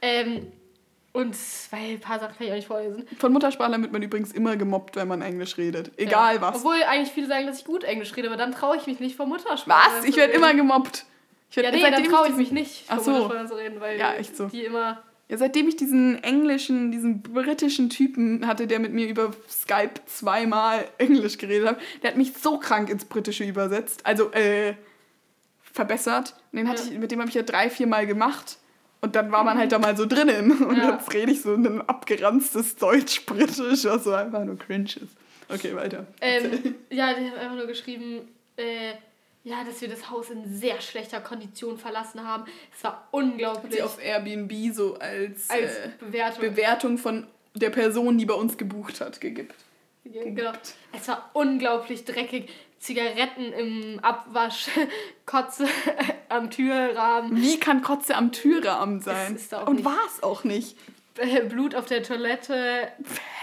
[0.01, 0.51] Ähm,
[1.13, 1.35] und
[1.71, 3.07] weil ein paar Sachen kann ich auch nicht vorlesen.
[3.17, 5.91] Von Muttersprachlern wird man übrigens immer gemobbt, wenn man Englisch redet.
[5.97, 6.41] Egal ja.
[6.41, 6.57] was.
[6.57, 9.15] Obwohl eigentlich viele sagen, dass ich gut Englisch rede, aber dann traue ich mich nicht
[9.15, 9.89] vor Muttersprache.
[9.97, 10.05] Was?
[10.05, 11.05] Ich werde immer gemobbt.
[11.49, 13.11] Ich werd, Ja, nee, dann seitdem traue ich mich nicht, vor so.
[13.11, 14.45] Muttersprache zu reden, weil Ja, echt so.
[14.47, 15.01] die immer.
[15.29, 20.85] Ja, seitdem ich diesen englischen, diesen britischen Typen hatte, der mit mir über Skype zweimal
[20.99, 24.05] Englisch geredet hat, der hat mich so krank ins Britische übersetzt.
[24.05, 24.75] Also, äh,
[25.73, 26.33] verbessert.
[26.51, 26.91] Und den hatte Ja.
[26.91, 28.57] ich, mit dem habe ich ja drei, vier Mal gemacht.
[29.01, 30.51] Und dann war man halt da mal so drinnen.
[30.65, 30.91] Und Ja.
[30.93, 35.15] jetzt rede ich so ein abgeranztes Deutsch-Britisch, was so einfach nur cringe ist.
[35.49, 36.05] Okay, weiter.
[36.19, 38.93] Ähm, ja, die haben einfach nur geschrieben, äh,
[39.43, 42.43] ja, dass wir das Haus in sehr schlechter Kondition verlassen haben.
[42.75, 46.41] Es war Hat unglaublich sie auf Airbnb so als, als äh, Bewertung.
[46.41, 49.49] Bewertung von der Person, die bei uns gebucht hat, gegeben.
[50.03, 50.51] Genau.
[50.93, 52.49] Es war unglaublich dreckig.
[52.79, 54.67] Zigaretten im Abwasch,
[55.25, 55.67] Kotze
[56.29, 59.39] am Türrahmen, Wie kann Kotze am Türrahmen sein?
[59.65, 60.77] Und war es auch nicht.
[61.49, 62.91] Blut auf der Toilette,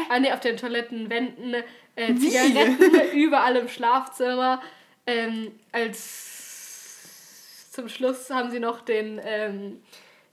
[0.09, 1.57] ah, nee, auf den Toilettenwänden,
[1.97, 2.15] äh?
[2.15, 4.63] Zigaretten überall im Schlafzimmer.
[5.07, 9.83] Ähm, als zum Schluss haben sie noch den, ähm,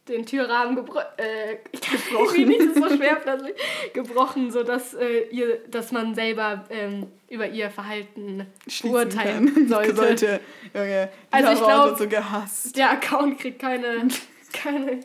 [0.08, 1.58] den Türrahmen gebro äh,
[2.10, 2.48] gebrochen.
[2.48, 3.54] nicht, ist so schwer plötzlich.
[3.94, 9.68] Gebrochen, sodass äh, ihr, dass man selber ähm, über ihr Verhalten Schließen kann.
[9.68, 9.96] sollte.
[9.96, 10.40] sollte.
[10.74, 12.78] Junge, Also ich Wort glaub- wird so gehasst.
[12.78, 14.08] Der Account kriegt keine,
[14.54, 15.00] keine,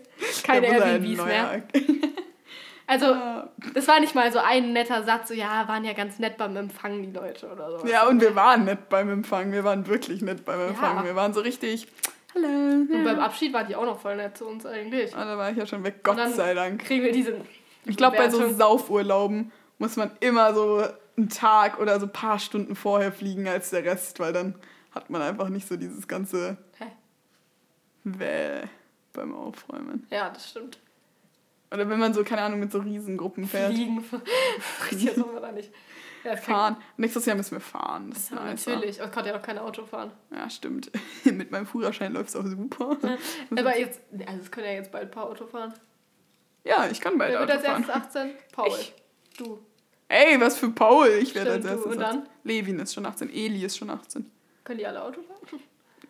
[0.45, 1.63] keine Airbnbs mehr.
[2.89, 3.17] Also,
[3.75, 6.57] das war nicht mal so ein netter Satz, so, ja, waren ja ganz nett beim
[6.57, 7.87] Empfang, die Leute oder so.
[7.87, 9.51] Ja, und wir waren nett beim Empfang.
[9.51, 10.99] Wir waren wirklich nett beim Empfang.
[10.99, 11.05] Ja.
[11.05, 11.89] Wir waren so richtig.
[12.37, 12.49] Hallo.
[12.49, 15.15] Und beim Abschied waren die auch noch voll nett zu uns eigentlich.
[15.17, 16.85] Ah, da war ich ja schon weg, Gott sei Dank.
[16.85, 17.41] Kriegen wir diese.
[17.85, 18.53] Ich glaube, bei so.
[18.53, 20.85] Saufurlauben muss man immer so
[21.17, 24.55] einen Tag oder so ein paar Stunden vorher fliegen als der Rest, weil dann
[24.93, 26.87] hat man einfach nicht so dieses ganze Hä?
[28.05, 28.69] Wäh
[29.13, 30.07] beim Aufräumen.
[30.11, 30.79] Ja, das stimmt.
[31.73, 33.73] Oder wenn man so, keine Ahnung, mit so Riesengruppen fährt.
[33.73, 34.05] Fliegen.
[34.91, 35.73] Richtig, das da nicht.
[36.25, 36.77] Ja, kann- Fahren.
[36.97, 38.11] Nächstes Jahr müssen wir fahren.
[38.11, 38.67] Das ist Ja, nice.
[38.67, 38.99] natürlich.
[39.01, 40.11] Ich konnte ja noch kein Auto fahren.
[40.35, 40.91] Ja, stimmt.
[41.25, 42.97] mit meinem Führerschein läuft es auch super.
[43.51, 45.73] Aber jetzt, also es können ja jetzt bald ein paar Auto fahren.
[46.65, 47.85] Ja, ich kann bald Wer wird Auto als fahren.
[47.89, 48.31] erstes 18?
[48.53, 48.69] Paul.
[48.81, 48.95] Ich.
[49.39, 49.59] Du.
[50.09, 51.09] Ey, was für Paul.
[51.21, 51.89] Ich werde als Stimmt, du.
[51.89, 51.93] erstes.
[51.93, 52.19] Und dann?
[52.23, 52.31] 18.
[52.45, 53.31] Levin ist schon 18.
[53.31, 54.31] Eli ist schon 18.
[54.65, 55.61] Können die alle Auto fahren?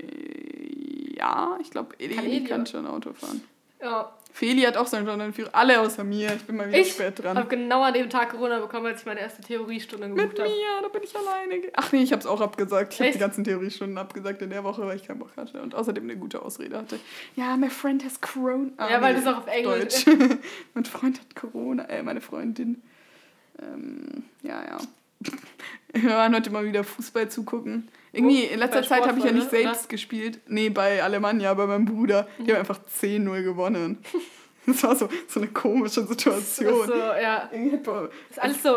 [0.00, 2.66] Äh, Ja, ich glaube, Eli Kann kann, Eli, oder?
[2.66, 3.42] schon Auto fahren.
[3.80, 4.12] Ja.
[4.32, 5.48] Feli hat auch seinen Führer.
[5.52, 6.34] Alle außer mir.
[6.34, 7.48] Ich bin mal wieder Ich spät habe dran.
[7.48, 10.50] genau an dem Tag Corona bekommen, als ich meine erste Theoriestunde Mit gebucht habe.
[10.50, 11.62] mir, da bin ich alleine.
[11.74, 12.92] Ach nee, ich habe es auch abgesagt.
[12.92, 15.74] Ich habe die ganzen Theoriestunden abgesagt in der Woche, weil ich keinen Bock hatte und
[15.74, 16.98] außerdem eine gute Ausrede hatte.
[17.34, 18.72] Ja, my friend has Corona.
[18.76, 20.18] Ah, Ja, weil das auch auf Englisch Deutsch.
[20.74, 22.82] mein Freund hat Corona, äh, meine Freundin.
[23.58, 24.76] Ähm, ja, ja.
[25.92, 27.88] Wir waren heute mal wieder Fußball zugucken.
[28.12, 30.40] Irgendwie in letzter Zeit habe ich ja nicht selbst gespielt.
[30.46, 32.26] Nee, bei Alemannia, bei meinem Bruder.
[32.38, 33.98] Die haben einfach 10-0 gewonnen.
[34.68, 36.88] Das war so, so eine komische Das ist Situation.
[36.88, 37.48] so, ja.
[37.84, 38.74] Das ist alles so.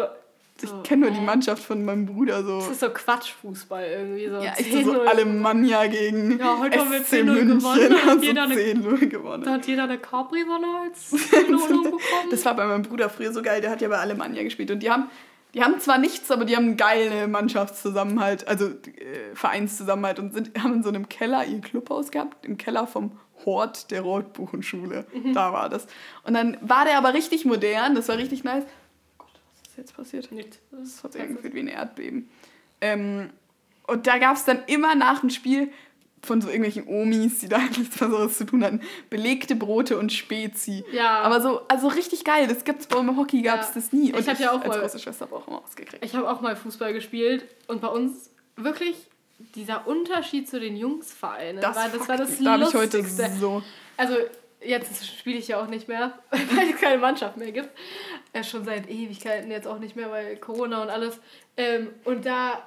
[0.62, 1.20] Ich so, kenne nur die?
[1.22, 2.60] Mannschaft von meinem Bruder so.
[2.60, 4.28] Das ist so Quatschfußball irgendwie.
[4.30, 5.06] So Ja, ich so, so 10-0.
[5.08, 7.58] Alemannia gegen Ja, heute haben wir SC 10-0 München.
[7.58, 9.44] gewonnen, Hat so eine- 10-0 gewonnen.
[9.46, 12.30] Da hat jeder eine Capri-Sonne als Belohnung bekommen.
[12.30, 14.70] Das war bei meinem Bruder früher so geil, der hat ja bei Alemannia gespielt.
[14.70, 15.10] Und die haben,
[15.54, 20.62] die haben zwar nichts, aber die haben einen geilen Mannschaftszusammenhalt, also äh, Vereinszusammenhalt und sind,
[20.62, 25.06] haben in so einem Keller ihr Clubhaus gehabt, im Keller vom Hort der Rotbuchenschule.
[25.14, 25.34] Mhm.
[25.34, 25.88] Da war das.
[26.24, 28.64] Und dann war der aber richtig modern, das war richtig nice.
[29.18, 30.32] Gott, was ist jetzt passiert?
[30.32, 30.60] Nichts.
[30.72, 32.30] Das hat sich angefühlt wie ein Erdbeben.
[32.82, 33.32] Ähm,
[33.88, 35.72] und da gab es dann immer nach dem Spiel
[36.22, 40.84] von so irgendwelchen Omis, die da nichts Besseres zu tun hatten, belegte Brote und Spezi.
[40.92, 41.22] Ja.
[41.22, 42.48] Aber so, also richtig geil.
[42.48, 43.74] Das gibt's beim Hockey gab's Ja.
[43.76, 44.12] das nie.
[44.18, 46.04] Ich hab ja auch als mal- große Schwester habe auch immer ausgekriegt.
[46.04, 48.96] Ich habe auch mal Fußball gespielt und bei uns wirklich
[49.56, 53.02] dieser Unterschied zu den Jungsvereinen war das, war das da habe ich heute
[53.40, 53.64] so.
[53.96, 54.16] Also
[54.62, 57.70] jetzt spiele ich ja auch nicht mehr, weil es keine Mannschaft mehr gibt.
[58.34, 61.20] Äh, schon seit Ewigkeiten jetzt auch nicht mehr, weil Corona und alles.
[61.56, 62.62] Ähm, und da,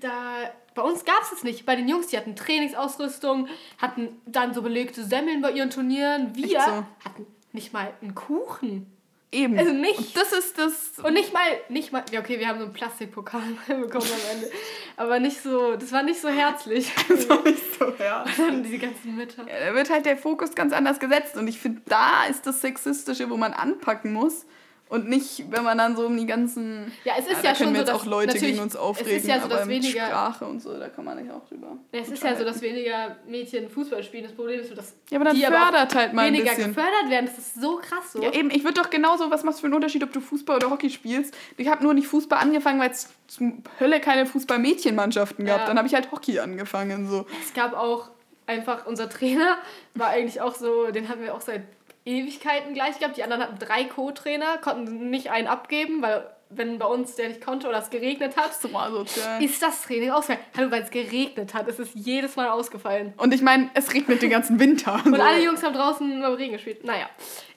[0.00, 1.66] da, bei uns gab es es nicht.
[1.66, 6.34] Bei den Jungs, die hatten Trainingsausrüstung, hatten dann so belegte Semmeln bei ihren Turnieren.
[6.36, 6.84] Wir so?
[7.04, 8.86] hatten nicht mal einen Kuchen.
[9.32, 9.58] Eben.
[9.58, 10.98] Also nicht- Und das ist das.
[11.04, 14.50] Und nicht mal, nicht mal, ja okay, wir haben so einen Plastikpokal bekommen am Ende.
[14.96, 16.90] Aber nicht so, das war nicht so herzlich.
[17.08, 18.24] Das war nicht so, ja.
[18.38, 19.46] Dann diese ganzen Mütter.
[19.48, 21.36] Ja, da wird halt der Fokus ganz anders gesetzt.
[21.36, 24.46] Und ich finde, da ist das Sexistische, wo man anpacken muss.
[24.88, 26.90] Und nicht, wenn man dann so um die ganzen.
[27.04, 28.80] Ja, es ist ja können schon wir so, jetzt dass auch Leute gegen uns es
[28.80, 31.46] aufregen, ist ja so, aber dass weniger- Sprache und so, da kann man nicht auch
[31.46, 31.76] drüber.
[31.92, 34.24] Es ist ja so, dass weniger Mädchen Fußball spielen.
[34.24, 37.26] Das Problem ist, dass Ja, aber dann die fördert auch halt mal weniger gefördert werden.
[37.26, 38.22] Das ist so krass so.
[38.22, 40.56] Ja, eben, ich würde doch genauso, was machst du für einen Unterschied, ob du Fußball
[40.56, 41.34] oder Hockey spielst?
[41.58, 45.60] Ich habe nur nicht Fußball angefangen, weil es zum Hölle keine Fußball-Mädchenmannschaften gab.
[45.60, 45.66] Ja.
[45.66, 47.08] Dann habe ich halt Hockey angefangen.
[47.08, 47.26] So.
[47.42, 48.08] Es gab auch
[48.46, 49.58] einfach, unser Trainer
[49.94, 51.62] war eigentlich auch so, den hatten wir auch seit
[52.08, 53.16] Ewigkeiten gleich gehabt.
[53.16, 57.42] Die anderen hatten drei Co-Trainer, konnten nicht einen abgeben, weil wenn bei uns der nicht
[57.44, 59.44] konnte oder es geregnet hat, So mal sozial.
[59.44, 60.40] ist das Training ausgefallen.
[60.56, 63.12] Hallo, weil es geregnet hat, ist es jedes Mal ausgefallen.
[63.18, 64.94] Und ich meine, es regnet den ganzen Winter.
[65.04, 65.20] Und so.
[65.20, 66.84] alle Jungs haben draußen im Regen gespielt.
[66.84, 67.06] Naja,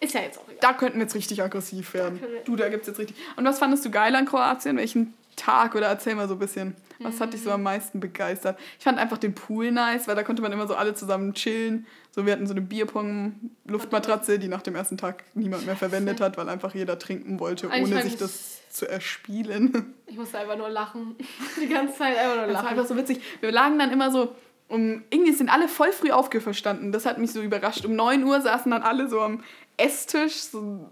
[0.01, 0.57] ist ja jetzt auch egal.
[0.59, 2.19] Da könnten wir jetzt richtig aggressiv werden.
[2.21, 3.15] wir- Du, da gibt's jetzt richtig.
[3.37, 4.75] Und was fandest du geil an Kroatien?
[4.75, 6.75] Welchen Tag oder erzähl mal so ein bisschen.
[7.03, 8.57] Was hat dich so am meisten begeistert?
[8.77, 11.85] Ich fand einfach den Pool nice, weil da konnte man immer so alle zusammen chillen.
[12.11, 16.37] So, wir hatten so eine Bierpong-Luftmatratze, die nach dem ersten Tag niemand mehr verwendet hat,
[16.37, 19.93] weil einfach jeder trinken wollte, Eigentlich ohne sich ich- das zu erspielen.
[20.11, 21.15] Ich musste einfach nur lachen.
[21.61, 22.67] Die ganze Zeit einfach nur Das war lachen.
[22.77, 23.21] einfach so witzig.
[23.39, 24.35] Wir lagen dann immer so
[24.67, 26.91] um, irgendwie sind alle voll früh aufgestanden.
[26.91, 27.85] Das hat mich so überrascht.
[27.85, 29.41] Um 9 Uhr saßen dann alle so am
[29.77, 30.89] Esstisch, so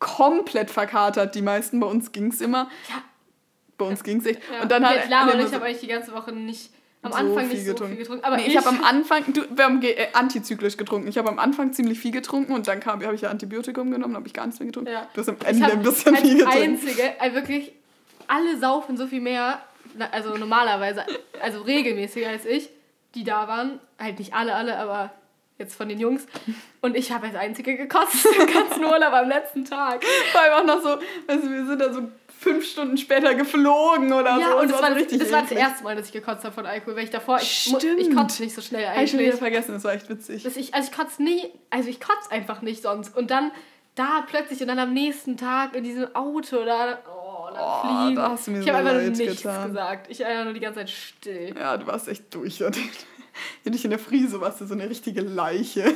[0.00, 1.34] komplett verkatert.
[1.36, 2.68] Die meisten, bei uns ging es immer.
[2.88, 3.02] Ja.
[3.84, 4.40] Bei uns ging es echt.
[4.52, 4.62] Ja.
[4.62, 6.70] Und dann hat klar, immer ich habe eigentlich die ganze Woche nicht,
[7.02, 7.94] am so Anfang nicht so getrunken.
[7.94, 8.24] viel getrunken.
[8.24, 11.08] Aber nee, ich, ich habe am Anfang, du, wir haben ge- äh, antizyklisch getrunken.
[11.08, 14.26] Ich habe am Anfang ziemlich viel getrunken und dann habe ich ja Antibiotikum genommen, habe
[14.26, 14.90] ich gar nichts mehr getrunken.
[14.92, 15.08] Ja.
[15.14, 16.58] Du hast am Ende ein bisschen viel getrunken.
[16.62, 17.72] einzige, also wirklich,
[18.28, 19.60] alle saufen so viel mehr,
[20.12, 21.04] also normalerweise,
[21.42, 22.70] also regelmäßiger als ich,
[23.14, 23.78] die da waren.
[23.98, 25.12] Halt nicht alle, alle, aber
[25.58, 26.26] jetzt von den Jungs.
[26.80, 30.02] Und ich habe als einzige gekotzt im ganzen Urlaub am letzten Tag.
[30.32, 32.00] Vor allem auch noch so, also wir sind da so
[32.42, 34.58] fünf Stunden später geflogen oder ja, so.
[34.60, 36.66] und das war, so das, das war das erste Mal, dass ich gekotzt habe von
[36.66, 39.38] Alkohol, weil ich davor, ich, ich kotze nicht so schnell Habe ich schon wieder eigentlich.
[39.40, 40.42] vergessen, das war echt witzig.
[40.42, 43.16] Dass ich, also ich kotze nie, also ich kotze einfach nicht sonst.
[43.16, 43.50] Und dann
[43.94, 48.16] da plötzlich und dann am nächsten Tag in diesem Auto da, oh, dann Oh, fliegen.
[48.16, 49.68] da ich so habe einfach leid nichts getan.
[49.68, 50.06] gesagt.
[50.10, 51.54] Ich war einfach nur die ganze Zeit still.
[51.58, 52.62] Ja, du warst echt durch.
[53.64, 55.92] nicht in der Frise warst du so eine richtige Leiche.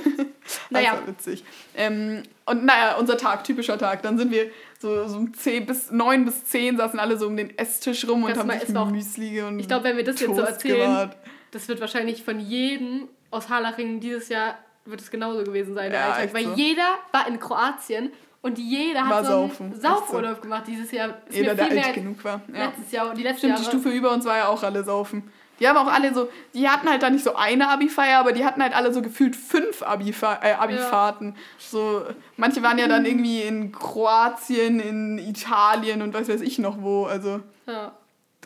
[0.70, 0.92] Naja.
[0.92, 1.44] Das war witzig.
[1.76, 4.02] Ähm, und naja, unser Tag, typischer Tag.
[4.02, 7.36] Dann sind wir so, so um 10 bis 9 bis 10 saßen alle so um
[7.36, 10.04] den Esstisch rum und Das haben mal sich noch- Müsli und Ich glaube, wenn wir
[10.04, 11.16] das jetzt so Toast erzählen, gewahrt.
[11.50, 16.10] das wird wahrscheinlich von jedem aus Harlaching dieses Jahr wird es genauso gewesen sein, Ja,
[16.12, 16.32] Alltag.
[16.34, 16.54] Weil so.
[16.54, 21.18] jeder war in Kroatien und jeder War hat so einen Saufurlaub gemacht dieses Jahr.
[21.28, 22.40] Ist Jeder, der alt genug war.
[22.54, 22.66] Ja.
[22.66, 23.76] letztes Jahr und die letzten Stimmt, die Jahre.
[23.80, 25.24] Stufe über uns war ja auch alle saufen.
[25.58, 28.44] Die haben auch alle so, die hatten halt da nicht so eine Abi-Feier, aber die
[28.44, 31.34] hatten halt alle so gefühlt fünf äh, Abi-Fahrten.
[31.58, 32.02] So,
[32.36, 37.04] manche waren ja dann irgendwie in Kroatien, in Italien und was weiß ich noch wo.
[37.06, 37.92] Also Ja.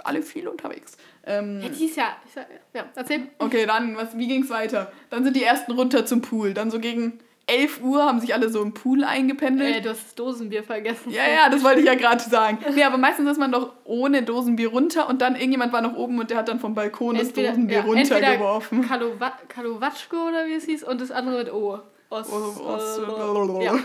[0.05, 0.97] alle viel unterwegs.
[1.27, 2.17] Ähm, Ja, dieses Jahr.
[2.73, 3.29] Ja, erzähl.
[3.39, 4.91] okay, dann, was, wie ging's weiter?
[5.11, 6.55] Dann sind die ersten runter zum Pool.
[6.55, 7.19] Dann so gegen
[7.51, 9.77] 11 Uhr haben sich alle so im Pool eingependelt.
[9.77, 11.11] Äh, du hast das Dosenbier vergessen.
[11.11, 12.59] Ja, ja, das wollte ich ja gerade sagen.
[12.75, 16.19] Nee, aber meistens ist man doch ohne Dosenbier runter und dann irgendjemand war noch oben
[16.19, 18.83] und der hat dann vom Balkon das Dosenbier ja, runtergeworfen.
[18.83, 21.79] Entweder Kalowatschko oder wie es hieß und das andere mit O.
[22.13, 23.79] Os, Os- äh, ja.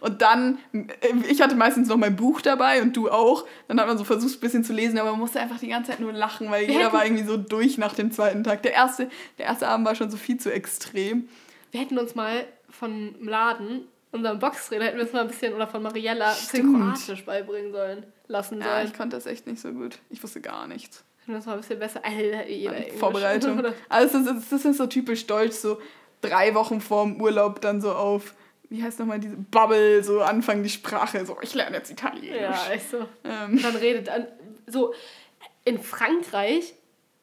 [0.00, 0.86] Und dann, äh,
[1.28, 3.44] ich hatte meistens noch mein Buch dabei und du auch.
[3.68, 5.90] Dann hat man so versucht, ein bisschen zu lesen, aber man musste einfach die ganze
[5.90, 8.62] Zeit nur lachen, weil jeder hätten- war irgendwie so durch nach dem zweiten Tag.
[8.62, 11.28] Der erste, der erste Abend war schon so viel zu extrem.
[11.70, 15.66] Wir hätten uns mal von Laden, unserem Boxtrainer, hätten wir uns mal ein bisschen, oder
[15.66, 16.94] von Mariella, ein bisschen Stimmt.
[16.94, 18.86] Kroatisch beibringen sollen, lassen Ja, sollen.
[18.86, 19.98] ich konnte das echt nicht so gut.
[20.10, 21.04] Ich wusste gar nichts.
[21.20, 22.00] Hätten wir uns mal ein bisschen besser.
[22.04, 22.98] Alter, jeder Englisch.
[22.98, 23.58] Vorbereitung.
[23.58, 25.78] Oder- Also das ist, das ist so typisch deutsch, so
[26.22, 28.34] drei Wochen vorm Urlaub dann so auf,
[28.70, 32.40] wie heißt nochmal diese Bubble, so anfangen die Sprache, so ich lerne jetzt Italienisch.
[32.40, 33.06] Ja, echt so.
[33.24, 34.26] Ähm, dann redet an,
[34.66, 34.94] so
[35.64, 36.74] in Frankreich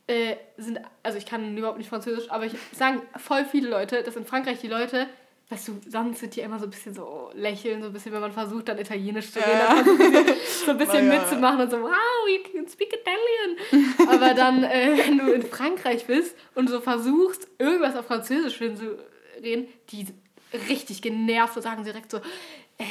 [0.08, 4.16] äh, sind, also ich kann überhaupt nicht Französisch, aber ich sagen voll viele Leute, dass
[4.16, 5.08] in Frankreich die Leute,
[5.50, 8.22] weißt du, sonst sind die immer so ein bisschen so lächeln, so ein bisschen, wenn
[8.22, 10.26] man versucht, dann Italienisch zu reden, Ja.
[10.66, 11.20] so ein bisschen Ja.
[11.20, 11.92] mitzumachen und so, wow,
[12.28, 14.10] you can speak Italian.
[14.10, 18.98] aber dann, äh, wenn du in Frankreich bist und so versuchst, irgendwas auf Französisch zu
[19.42, 20.08] reden, die
[20.70, 22.18] richtig genervt und sagen direkt so,
[22.78, 22.84] äh,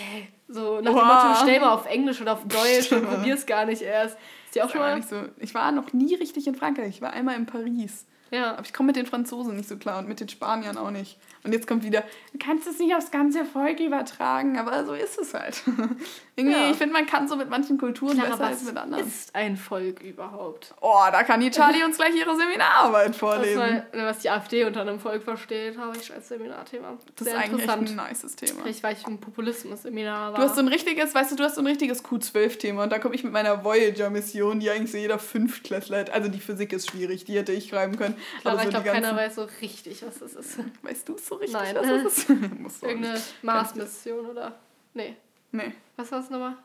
[0.49, 1.25] so nach dem Wow.
[1.25, 4.17] Motto, stell mal auf Englisch oder auf Deutsch und probier's gar nicht erst.
[4.47, 5.03] Ist dir auch schon mal?
[5.03, 8.07] so, ich war noch nie richtig in Frankreich, ich war einmal in Paris.
[8.31, 8.53] Ja.
[8.55, 11.19] Aber ich komme mit den Franzosen nicht so klar und mit den Spaniern auch nicht.
[11.45, 12.03] Und jetzt kommt wieder,
[12.33, 15.63] du kannst es nicht aufs ganze Volk übertragen, aber so ist es halt.
[16.37, 16.71] Irgendwie, Ja.
[16.71, 19.07] ich finde, man kann so mit manchen Kulturen Clara, besser als was mit anderen.
[19.07, 20.75] ist ein Volk überhaupt?
[20.81, 23.59] Oh, da kann die Charlie uns gleich ihre Seminararbeit Was, vorlesen.
[23.59, 26.97] mal, was die AfD unter einem Volk versteht, habe ich als Seminarthema.
[27.15, 28.63] Das Sehr ist eigentlich ein nices Thema.
[28.63, 30.39] Vielleicht, weil ich im Populismus-Seminar war.
[30.41, 32.99] Du hast so ein richtiges, weißt du, du hast so ein richtiges Q12-Thema und da
[32.99, 36.11] komme ich mit meiner Voyager-Mission, die eigentlich so jeder Fünftklässler hat.
[36.11, 38.17] Also die Physik ist schwierig, die hätte ich schreiben können.
[38.41, 40.59] Clara, aber so ich glaube, keiner weiß so richtig, was das ist.
[40.83, 41.77] Weißt du es so richtig, Nein.
[41.77, 42.29] was das ist?
[42.29, 43.21] Du auch Irgendeine.
[43.43, 44.55] Mars-Mission oder.
[44.95, 45.17] Nee.
[45.53, 45.73] Nee.
[45.97, 46.57] Was war das nochmal?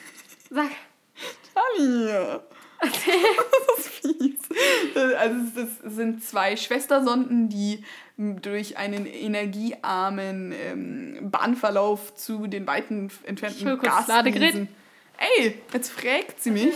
[0.50, 0.70] Sag.
[1.54, 2.42] Tanja.
[2.80, 4.48] das ist fies.
[5.16, 7.84] Also es es sind zwei Schwestersonden, die
[8.16, 14.68] durch einen energiearmen ähm, Bahnverlauf zu den weiten entfernten das Ladegerät.
[15.18, 16.72] Ey, jetzt fragt sie mich.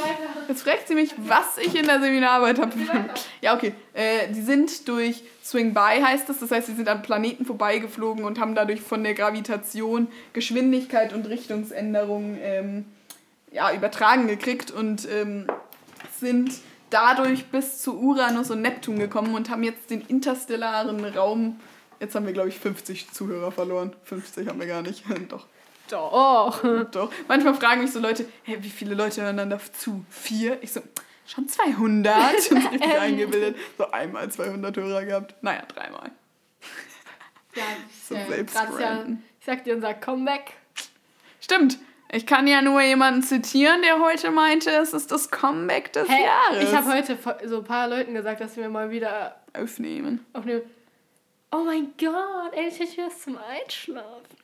[0.49, 2.73] Jetzt fragt sie mich, was ich in der Seminararbeit habe.
[3.41, 3.73] Ja, okay.
[3.95, 6.41] Äh, die sind durch Swing By heißt das.
[6.41, 11.29] Das heißt, sie sind an Planeten vorbeigeflogen und haben dadurch von der Gravitation Geschwindigkeit und
[11.29, 12.87] Richtungsänderung ähm,
[13.53, 15.47] ja, übertragen gekriegt und ähm,
[16.19, 16.53] sind
[16.91, 21.61] dadurch bis zu Uranus und Neptun gekommen und haben jetzt den interstellaren Raum.
[22.01, 23.93] Jetzt haben wir, glaube ich, 50 Zuhörer verloren.
[24.05, 25.05] 50 haben wir gar nicht.
[25.29, 25.47] Doch.
[25.93, 26.63] Doch.
[26.91, 27.13] Doch.
[27.29, 30.05] Manchmal fragen mich so Leute, hey, wie viele Leute hören dann dazu?
[30.11, 30.59] Vier?
[30.63, 30.81] Ich so,
[31.27, 32.51] schon 200?
[32.51, 33.01] Und richtig Ähm.
[33.01, 33.57] eingebildet.
[33.79, 35.35] So einmal 200 Hörer gehabt.
[35.43, 36.11] Naja, dreimal.
[37.55, 37.65] Ja,
[38.09, 39.05] So ja, selbst ja,
[39.39, 40.55] ich sag dir unser Comeback.
[41.39, 41.79] Stimmt.
[42.11, 46.25] Ich kann ja nur jemanden zitieren, der heute meinte, es ist das Comeback des Hey,
[46.25, 46.63] Jahres.
[46.71, 50.25] ich habe heute so ein paar Leuten gesagt, dass wir mal wieder Aufnehmen.
[50.33, 50.63] aufnehmen.
[51.51, 54.37] Oh mein Gott, ey, ich hätte was zum Einschlafen.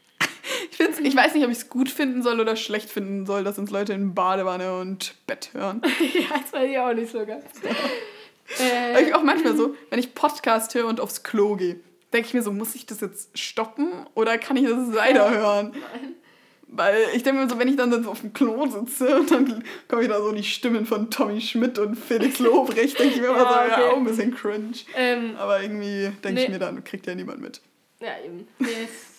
[0.70, 3.44] Ich, find's, ich weiß nicht, ob ich es gut finden soll oder schlecht finden soll,
[3.44, 5.82] dass uns Leute in Badewanne und Bett hören.
[6.14, 7.44] ja, das weiß ich auch nicht so ganz.
[8.58, 11.80] Äh, ich auch manchmal so, wenn ich Podcast höre und aufs Klo gehe,
[12.14, 15.72] denke ich mir so, muss ich das jetzt stoppen oder kann ich das weiterhören?
[15.72, 16.14] nein.
[16.66, 19.64] Weil ich denke mir so, wenn ich dann so auf dem Klo sitze und dann
[19.86, 23.28] komme ich da so die Stimmen von Tommy Schmidt und Felix Lobrecht, denke ich mir
[23.28, 23.80] immer Ja, so, okay.
[23.82, 24.72] ja, auch ein bisschen cringe.
[24.96, 26.54] Ähm, Aber irgendwie denke ich Nee.
[26.54, 27.60] mir dann, kriegt ja niemand mit.
[28.00, 28.48] ja, eben.
[28.58, 28.68] Nee,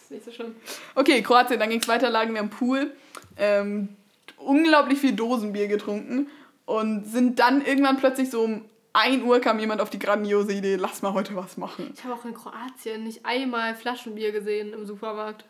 [0.09, 0.55] ist nicht so schlimm.
[0.95, 2.91] Okay, Kroatien, dann ging es weiter, lagen wir am Pool.
[3.37, 3.89] Ähm,
[4.37, 6.27] unglaublich viel Dosenbier getrunken
[6.65, 10.75] und sind dann irgendwann plötzlich so um 1 Uhr kam jemand auf die grandiose Idee,
[10.75, 11.93] lass mal heute was machen.
[11.95, 15.45] Ich habe auch in Kroatien nicht einmal Flaschenbier gesehen im Supermarkt.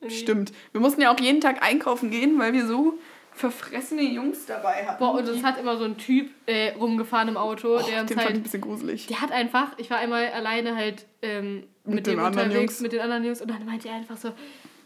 [0.00, 0.16] Irgendwie.
[0.16, 0.52] Stimmt.
[0.72, 2.98] Wir mussten ja auch jeden Tag einkaufen gehen, weil wir so
[3.32, 4.98] verfressene Jungs dabei hatten.
[4.98, 8.16] Boah, und es hat immer so ein Typ äh, rumgefahren im Auto, der uns den
[8.16, 9.06] fand ich halt ein bisschen gruselig.
[9.06, 12.74] Der hat einfach, ich war einmal alleine halt ähm, mit, Mit dem den anderen unterwegs,
[12.74, 12.80] Jungs.
[12.80, 14.32] mit den anderen Jungs und dann meinte er einfach so,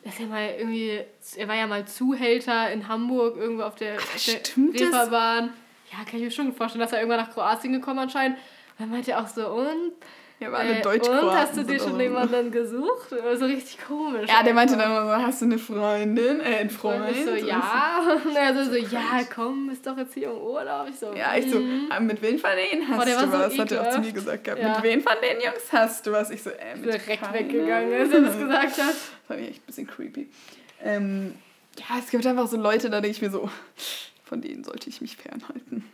[0.05, 1.01] dass er mal irgendwie,
[1.37, 4.41] er war ja mal Zuhälter in Hamburg, irgendwo auf der, auf der?
[4.75, 5.51] Reeperbahn.
[5.93, 8.39] Ja, kann ich mir schon vorstellen, dass er irgendwann nach Kroatien gekommen anscheinend.
[8.39, 9.93] Und dann meinte er auch so, und?
[10.43, 13.11] Ja, aber alle Äh, deutsch und hast du dir schon jemanden gesucht?
[13.11, 14.29] So richtig komisch.
[14.29, 16.41] Ja, der meinte dann immer so, hast du eine Freundin?
[16.41, 17.11] Äh, einen Und Freund?
[17.17, 18.01] ich so, Und ja.
[18.25, 20.89] Und er so, so, ja, komm, ist doch jetzt hier im Urlaub.
[20.89, 21.87] Ich so, Ja, ich so, mm.
[21.91, 23.59] ah, mit wem von denen hast der du war so was?
[23.59, 24.61] Hat er auch zu mir gesagt gehabt.
[24.61, 24.75] Ja.
[24.75, 26.31] Mit wem von den Jungs hast du was?
[26.31, 27.35] Ich so, äh, mit direkt keinem.
[27.35, 28.89] weggegangen, als er das gesagt hat.
[28.89, 30.29] Das fand ich echt ein bisschen creepy.
[30.83, 31.35] Ähm,
[31.79, 33.49] ja, es gibt einfach so Leute, da denke ich mir so,
[34.25, 35.85] von denen sollte ich mich fernhalten.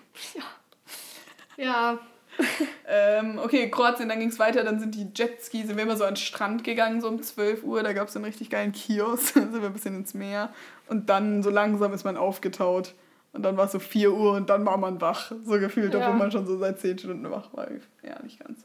[1.56, 1.98] Ja,
[2.90, 6.05] Ähm, okay, Kroatien, dann ging es weiter, dann sind die Jetski, sind wir immer so
[6.05, 9.35] an den Strand gegangen, so um 12 Uhr, da gab es einen richtig geilen Kiosk,
[9.35, 10.51] dann sind wir ein bisschen ins Meer
[10.88, 12.94] und dann so langsam ist man aufgetaut.
[13.35, 16.01] Und dann war es so 4 Uhr und dann war man wach, so gefühlt, Ja.
[16.01, 17.68] obwohl man schon so seit 10 Stunden wach war.
[18.03, 18.64] Ja, nicht ganz.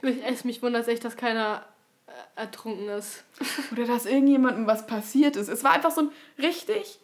[0.00, 1.62] mich, es mich wundert echt, dass keiner
[2.06, 3.22] äh, ertrunken ist.
[3.70, 5.48] Oder dass irgendjemandem was passiert ist.
[5.48, 6.10] Es war einfach so ein
[6.42, 6.98] richtig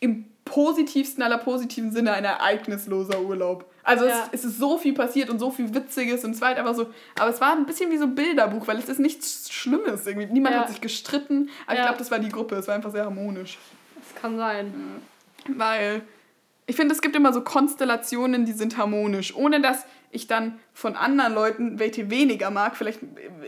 [0.00, 3.70] im positivsten aller positiven Sinne ein ereignisloser Urlaub.
[3.82, 4.28] Also Ja.
[4.32, 6.74] es, es ist so viel passiert und so viel Witziges und es war halt einfach
[6.74, 6.86] so,
[7.18, 10.26] aber es war ein bisschen wie so ein Bilderbuch, weil es ist nichts Schlimmes irgendwie.
[10.26, 10.60] Niemand Ja.
[10.62, 11.84] hat sich gestritten, aber ich Ja.
[11.86, 13.58] glaube, das war die Gruppe, es war einfach sehr harmonisch.
[13.96, 14.72] Das kann sein.
[15.48, 16.02] Weil
[16.66, 20.96] ich finde, es gibt immer so Konstellationen, die sind harmonisch, ohne dass ich dann von
[20.96, 23.00] anderen Leuten, welche weniger mag, vielleicht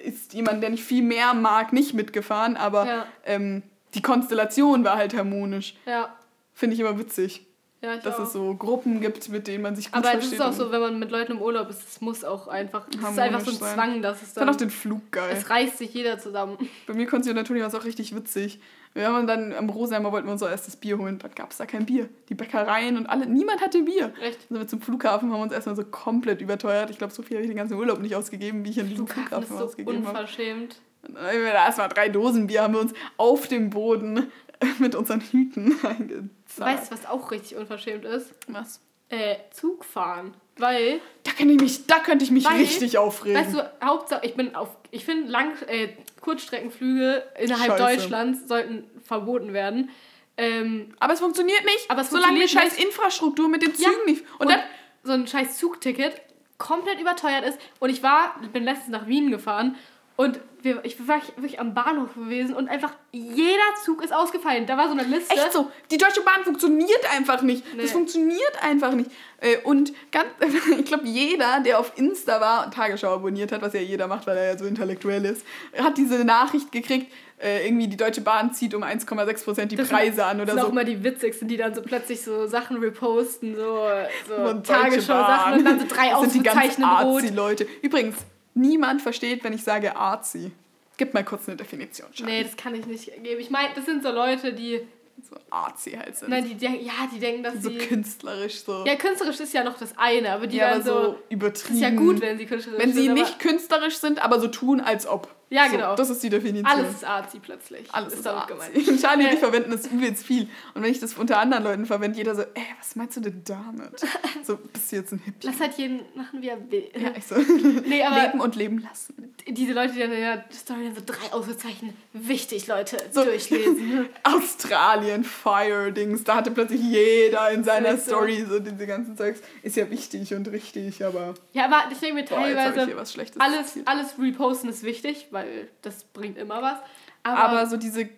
[0.04, 3.62] ist jemand, der nicht viel mehr mag, nicht mitgefahren, aber ähm,
[3.94, 5.74] die Konstellation war halt harmonisch.
[5.86, 6.14] Ja,
[6.60, 7.46] Finde ich immer witzig,
[7.80, 8.24] ja dass auch.
[8.24, 10.34] es so Gruppen gibt, mit denen man sich gut Aber es versteht.
[10.34, 12.96] ist auch so, wenn man mit Leuten im Urlaub ist, es muss auch einfach, es
[12.96, 13.74] ist einfach so ein sein.
[13.74, 15.30] Zwang, dass es Ich fand dann, auch den Flug geil.
[15.32, 16.58] es reißt sich jeder zusammen.
[16.86, 18.60] Bei mir Antonia war es auch richtig witzig.
[18.92, 21.18] Wir haben dann am Rosenheimer wollten wir unser erstes Bier holen.
[21.18, 22.10] Dann gab es da kein Bier.
[22.28, 24.12] Die Bäckereien und alle, niemand hatte Bier.
[24.20, 24.40] Echt?
[24.42, 26.90] Dann sind wir zum Flughafen, haben uns erstmal so komplett überteuert.
[26.90, 29.06] Ich glaube, so viel habe ich den ganzen Urlaub nicht ausgegeben, wie ich an diesem
[29.06, 30.18] Flughafen ist Flughafen so ausgegeben habe.
[30.18, 30.80] unverschämt.
[31.02, 34.30] Dann da erstmal drei Dosen Bier, haben wir uns auf dem Boden
[34.78, 36.30] mit unseren Hüten eingezahlt.
[36.78, 38.32] Weißt du, was auch richtig unverschämt ist?
[38.48, 38.80] was?
[39.08, 40.34] Äh, Zug fahren.
[40.56, 43.40] Weil, Da könnte ich mich, da könnte ich mich Weil- richtig aufregen.
[43.40, 45.88] weißt du, Hauptsache, ich bin auf, ich finde, Lang, äh,
[46.20, 47.96] Kurzstreckenflüge innerhalb Scheiße.
[47.96, 49.90] Deutschlands sollten verboten werden.
[50.36, 54.04] Ähm, aber es funktioniert nicht, Aber es solange die scheiß Infrastruktur mit den Ja, Zügen
[54.06, 54.22] nicht.
[54.38, 54.60] Und, und dann,
[55.02, 56.20] so ein scheiß Zugticket
[56.58, 57.58] komplett überteuert ist.
[57.78, 59.76] Und ich war, bin letztens nach Wien gefahren
[60.20, 64.66] und wir, ich war wirklich am Bahnhof gewesen und einfach jeder Zug ist ausgefallen.
[64.66, 65.32] Da war so eine Liste.
[65.34, 67.64] Echt so, die Deutsche Bahn funktioniert einfach nicht.
[67.74, 67.80] Nee.
[67.80, 69.10] Das funktioniert einfach nicht.
[69.40, 70.26] Äh, Und ganz,
[70.78, 74.26] ich glaube, jeder, der auf Insta war und Tagesschau abonniert hat, was ja jeder macht,
[74.26, 75.42] weil er ja so intellektuell ist,
[75.82, 77.10] hat diese Nachricht gekriegt,
[77.42, 80.52] äh, irgendwie die Deutsche Bahn zieht um 1,6 Prozent die Das Preise an das oder
[80.52, 80.72] sind auch so.
[80.72, 83.88] immer die witzigsten, die dann so plötzlich so Sachen reposten, so,
[84.28, 86.84] so Tagesschau-Sachen und dann so drei Das sind die Rot.
[86.84, 87.66] Arzi-Leute.
[87.80, 88.16] Übrigens,
[88.54, 90.52] niemand versteht, wenn ich sage Arzi.
[90.96, 92.08] Gib mal kurz eine Definition.
[92.12, 92.32] Charlie.
[92.38, 93.40] Nee, das kann ich nicht geben.
[93.40, 94.80] Ich meine, das sind so Leute, die,
[95.28, 96.28] So Arzi halt sind.
[96.28, 97.78] nein, die denken, ja, die denken, dass so sie...
[97.78, 98.84] künstlerisch so.
[98.86, 101.02] Ja, künstlerisch ist ja noch das eine, aber die Ja, dann aber so...
[101.12, 101.74] so übertrieben.
[101.76, 104.80] ist ja gut, wenn sie künstlerisch Wenn sie sind, nicht künstlerisch sind, aber so tun,
[104.80, 105.28] als ob.
[105.50, 105.96] Ja, so, genau.
[105.96, 106.64] Das ist die Definition.
[106.64, 107.92] Alles ist arzi plötzlich.
[107.92, 108.72] Alles ist damit Arzi.
[108.82, 109.00] gemeint.
[109.02, 110.48] Charlie ich verwenden das übelst viel.
[110.74, 113.42] Und wenn ich das unter anderen Leuten verwende, jeder so, ey, was meinst du denn
[113.44, 113.90] damit?
[114.42, 115.46] So, bist du jetzt ein Hippie?
[115.46, 116.88] Lass halt jeden machen, wie er will.
[116.96, 117.34] Ja, ich so.
[117.86, 119.34] Nee, aber Leben und leben lassen.
[119.46, 123.24] diese Leute, die dann in der Story dann so drei Ausrufezeichen, wichtig, Leute, So.
[123.24, 124.08] durchlesen.
[124.22, 128.02] Australien, Fire-Dings, da hatte plötzlich jeder in seiner so.
[128.10, 129.40] Story so diese ganzen Zeugs.
[129.62, 132.96] Ist ja wichtig und richtig, aber ja, aber ich denke mir boah, ich teilweise, hier
[132.96, 135.39] was Schlechtes alles, alles reposten ist wichtig, weil
[135.82, 136.78] das bringt immer was.
[137.22, 138.08] Aber, Aber aber, so diese.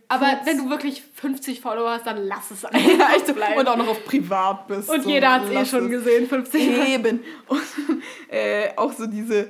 [0.45, 3.59] wenn du wirklich 50 Follower hast, dann lass es einfach ja, echt bleiben.
[3.59, 4.89] und auch noch auf privat bist.
[4.89, 5.91] Und so, jeder hat es eh schon es.
[5.91, 7.25] gesehen, 50 Eben.
[7.49, 7.63] Und
[8.29, 9.49] äh, auch so diese,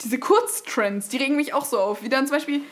[0.00, 2.02] diese Kurztrends, die regen mich auch so auf.
[2.02, 2.62] Wie dann zum Beispiel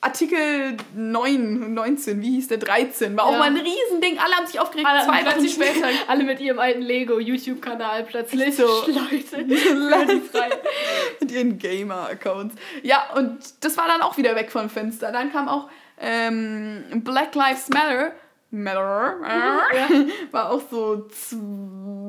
[0.00, 2.58] Artikel 9, 19, wie hieß der?
[2.58, 3.38] 13, war auch Ja.
[3.38, 4.18] mal ein Riesending.
[4.18, 4.88] Alle haben sich aufgeregt.
[4.88, 5.88] alle, zwei Wochen später.
[6.08, 8.56] alle mit ihrem alten Lego-YouTube-Kanal plötzlich.
[8.56, 8.66] So.
[8.66, 9.44] Leute,
[11.20, 12.54] mit ihren Gamer-Accounts.
[12.82, 15.12] Ja, und das war dann auch wieder weg vom Fenster.
[15.12, 15.68] Dann kam auch
[16.00, 18.12] ähm, Black Lives Matter.
[18.52, 19.16] Matter.
[20.32, 21.06] War auch so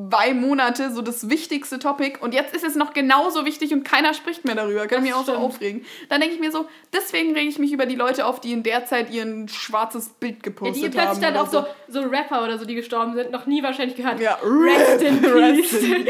[0.09, 2.17] zwei Monate so das wichtigste Topic.
[2.19, 4.81] Und jetzt ist es noch genauso wichtig und keiner spricht mehr darüber.
[4.87, 5.37] Kann Das mich auch so stimmt.
[5.45, 5.85] aufregen.
[6.09, 8.63] Dann denke ich mir so, deswegen rege ich mich über die Leute auf, die in
[8.63, 11.21] der Zeit ihren schwarzes Bild Ja, gepostet die plötzlich haben.
[11.21, 14.19] dann auch so, so Rapper oder so, die gestorben sind, noch nie wahrscheinlich gehört.
[14.19, 15.83] Ja, Rest in Rest Peace.
[15.83, 16.07] in-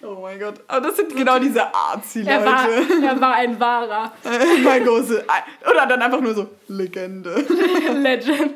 [0.00, 0.54] Oh mein Gott.
[0.68, 2.30] Aber das sind genau diese Arzi-Leute.
[2.30, 2.68] Er war,
[3.02, 4.12] er war ein wahrer
[4.64, 5.24] mein große.
[5.68, 7.44] Oder dann einfach nur so Legende.
[7.94, 8.54] Legend.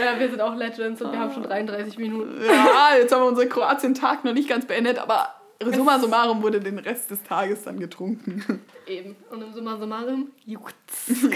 [0.00, 2.42] Ja, wir sind auch Legends und wir haben schon 33 Minuten.
[2.44, 5.34] Ja, jetzt haben wir unseren Kroatien-Tag noch nicht ganz beendet, aber
[5.72, 8.62] summa summarum wurde den Rest des Tages dann getrunken.
[8.86, 9.16] Eben.
[9.30, 11.10] Und im Summa summarum juckt's.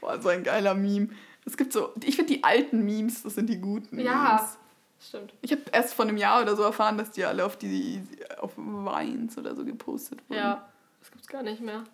[0.00, 1.08] Boah, so ein geiler Meme.
[1.44, 4.34] Es gibt so, ich finde die alten Memes, das sind die guten Ja.
[4.36, 4.58] Memes.
[5.00, 5.32] Stimmt.
[5.42, 8.02] Ich habe erst vor einem Jahr oder so erfahren, dass die alle auf die
[8.40, 10.38] auf Vines oder so gepostet wurden.
[10.40, 10.68] Ja.
[11.00, 11.84] Das gibt's gar nicht mehr.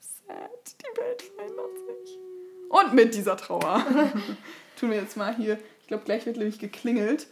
[0.00, 2.18] Sad, die Welt verändert sich.
[2.82, 3.84] Und mit dieser Trauer.
[4.80, 7.26] Tun wir jetzt mal hier, ich glaube, gleich wird nämlich geklingelt,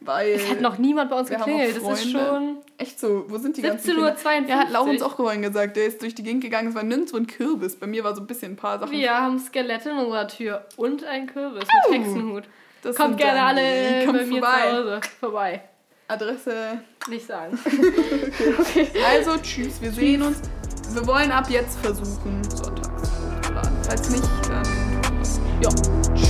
[0.00, 0.30] weil...
[0.30, 1.76] Es hat noch niemand bei uns geklingelt.
[1.76, 2.58] Das ist schon.
[2.78, 4.48] Echt so, wo sind die ganzen 17:52 Kinder?
[4.48, 5.06] Ja, hat Laurens Uhr.
[5.08, 7.76] auch vorhin gesagt, der ist durch die Gegend gegangen, es war nirgendwo ein Kürbis.
[7.76, 8.92] Bei mir war so ein bisschen ein paar Sachen.
[8.92, 11.90] Wir haben Skelette in unserer Tür und ein Kürbis Oh.
[11.90, 12.44] mit Hexenhut.
[12.82, 14.06] Das Kommt gerne alle.
[14.06, 14.60] Kommt bei mir vorbei.
[14.70, 15.62] zu Hause vorbei.
[16.06, 16.80] Adresse.
[17.10, 17.58] Nicht sagen.
[19.06, 20.40] Also, tschüss, wir sehen uns.
[20.94, 22.88] Wir wollen ab jetzt versuchen, sonntags
[23.34, 23.76] hochzuladen.
[23.82, 24.77] Falls nicht, dann.
[25.60, 26.27] Ja, tschüss.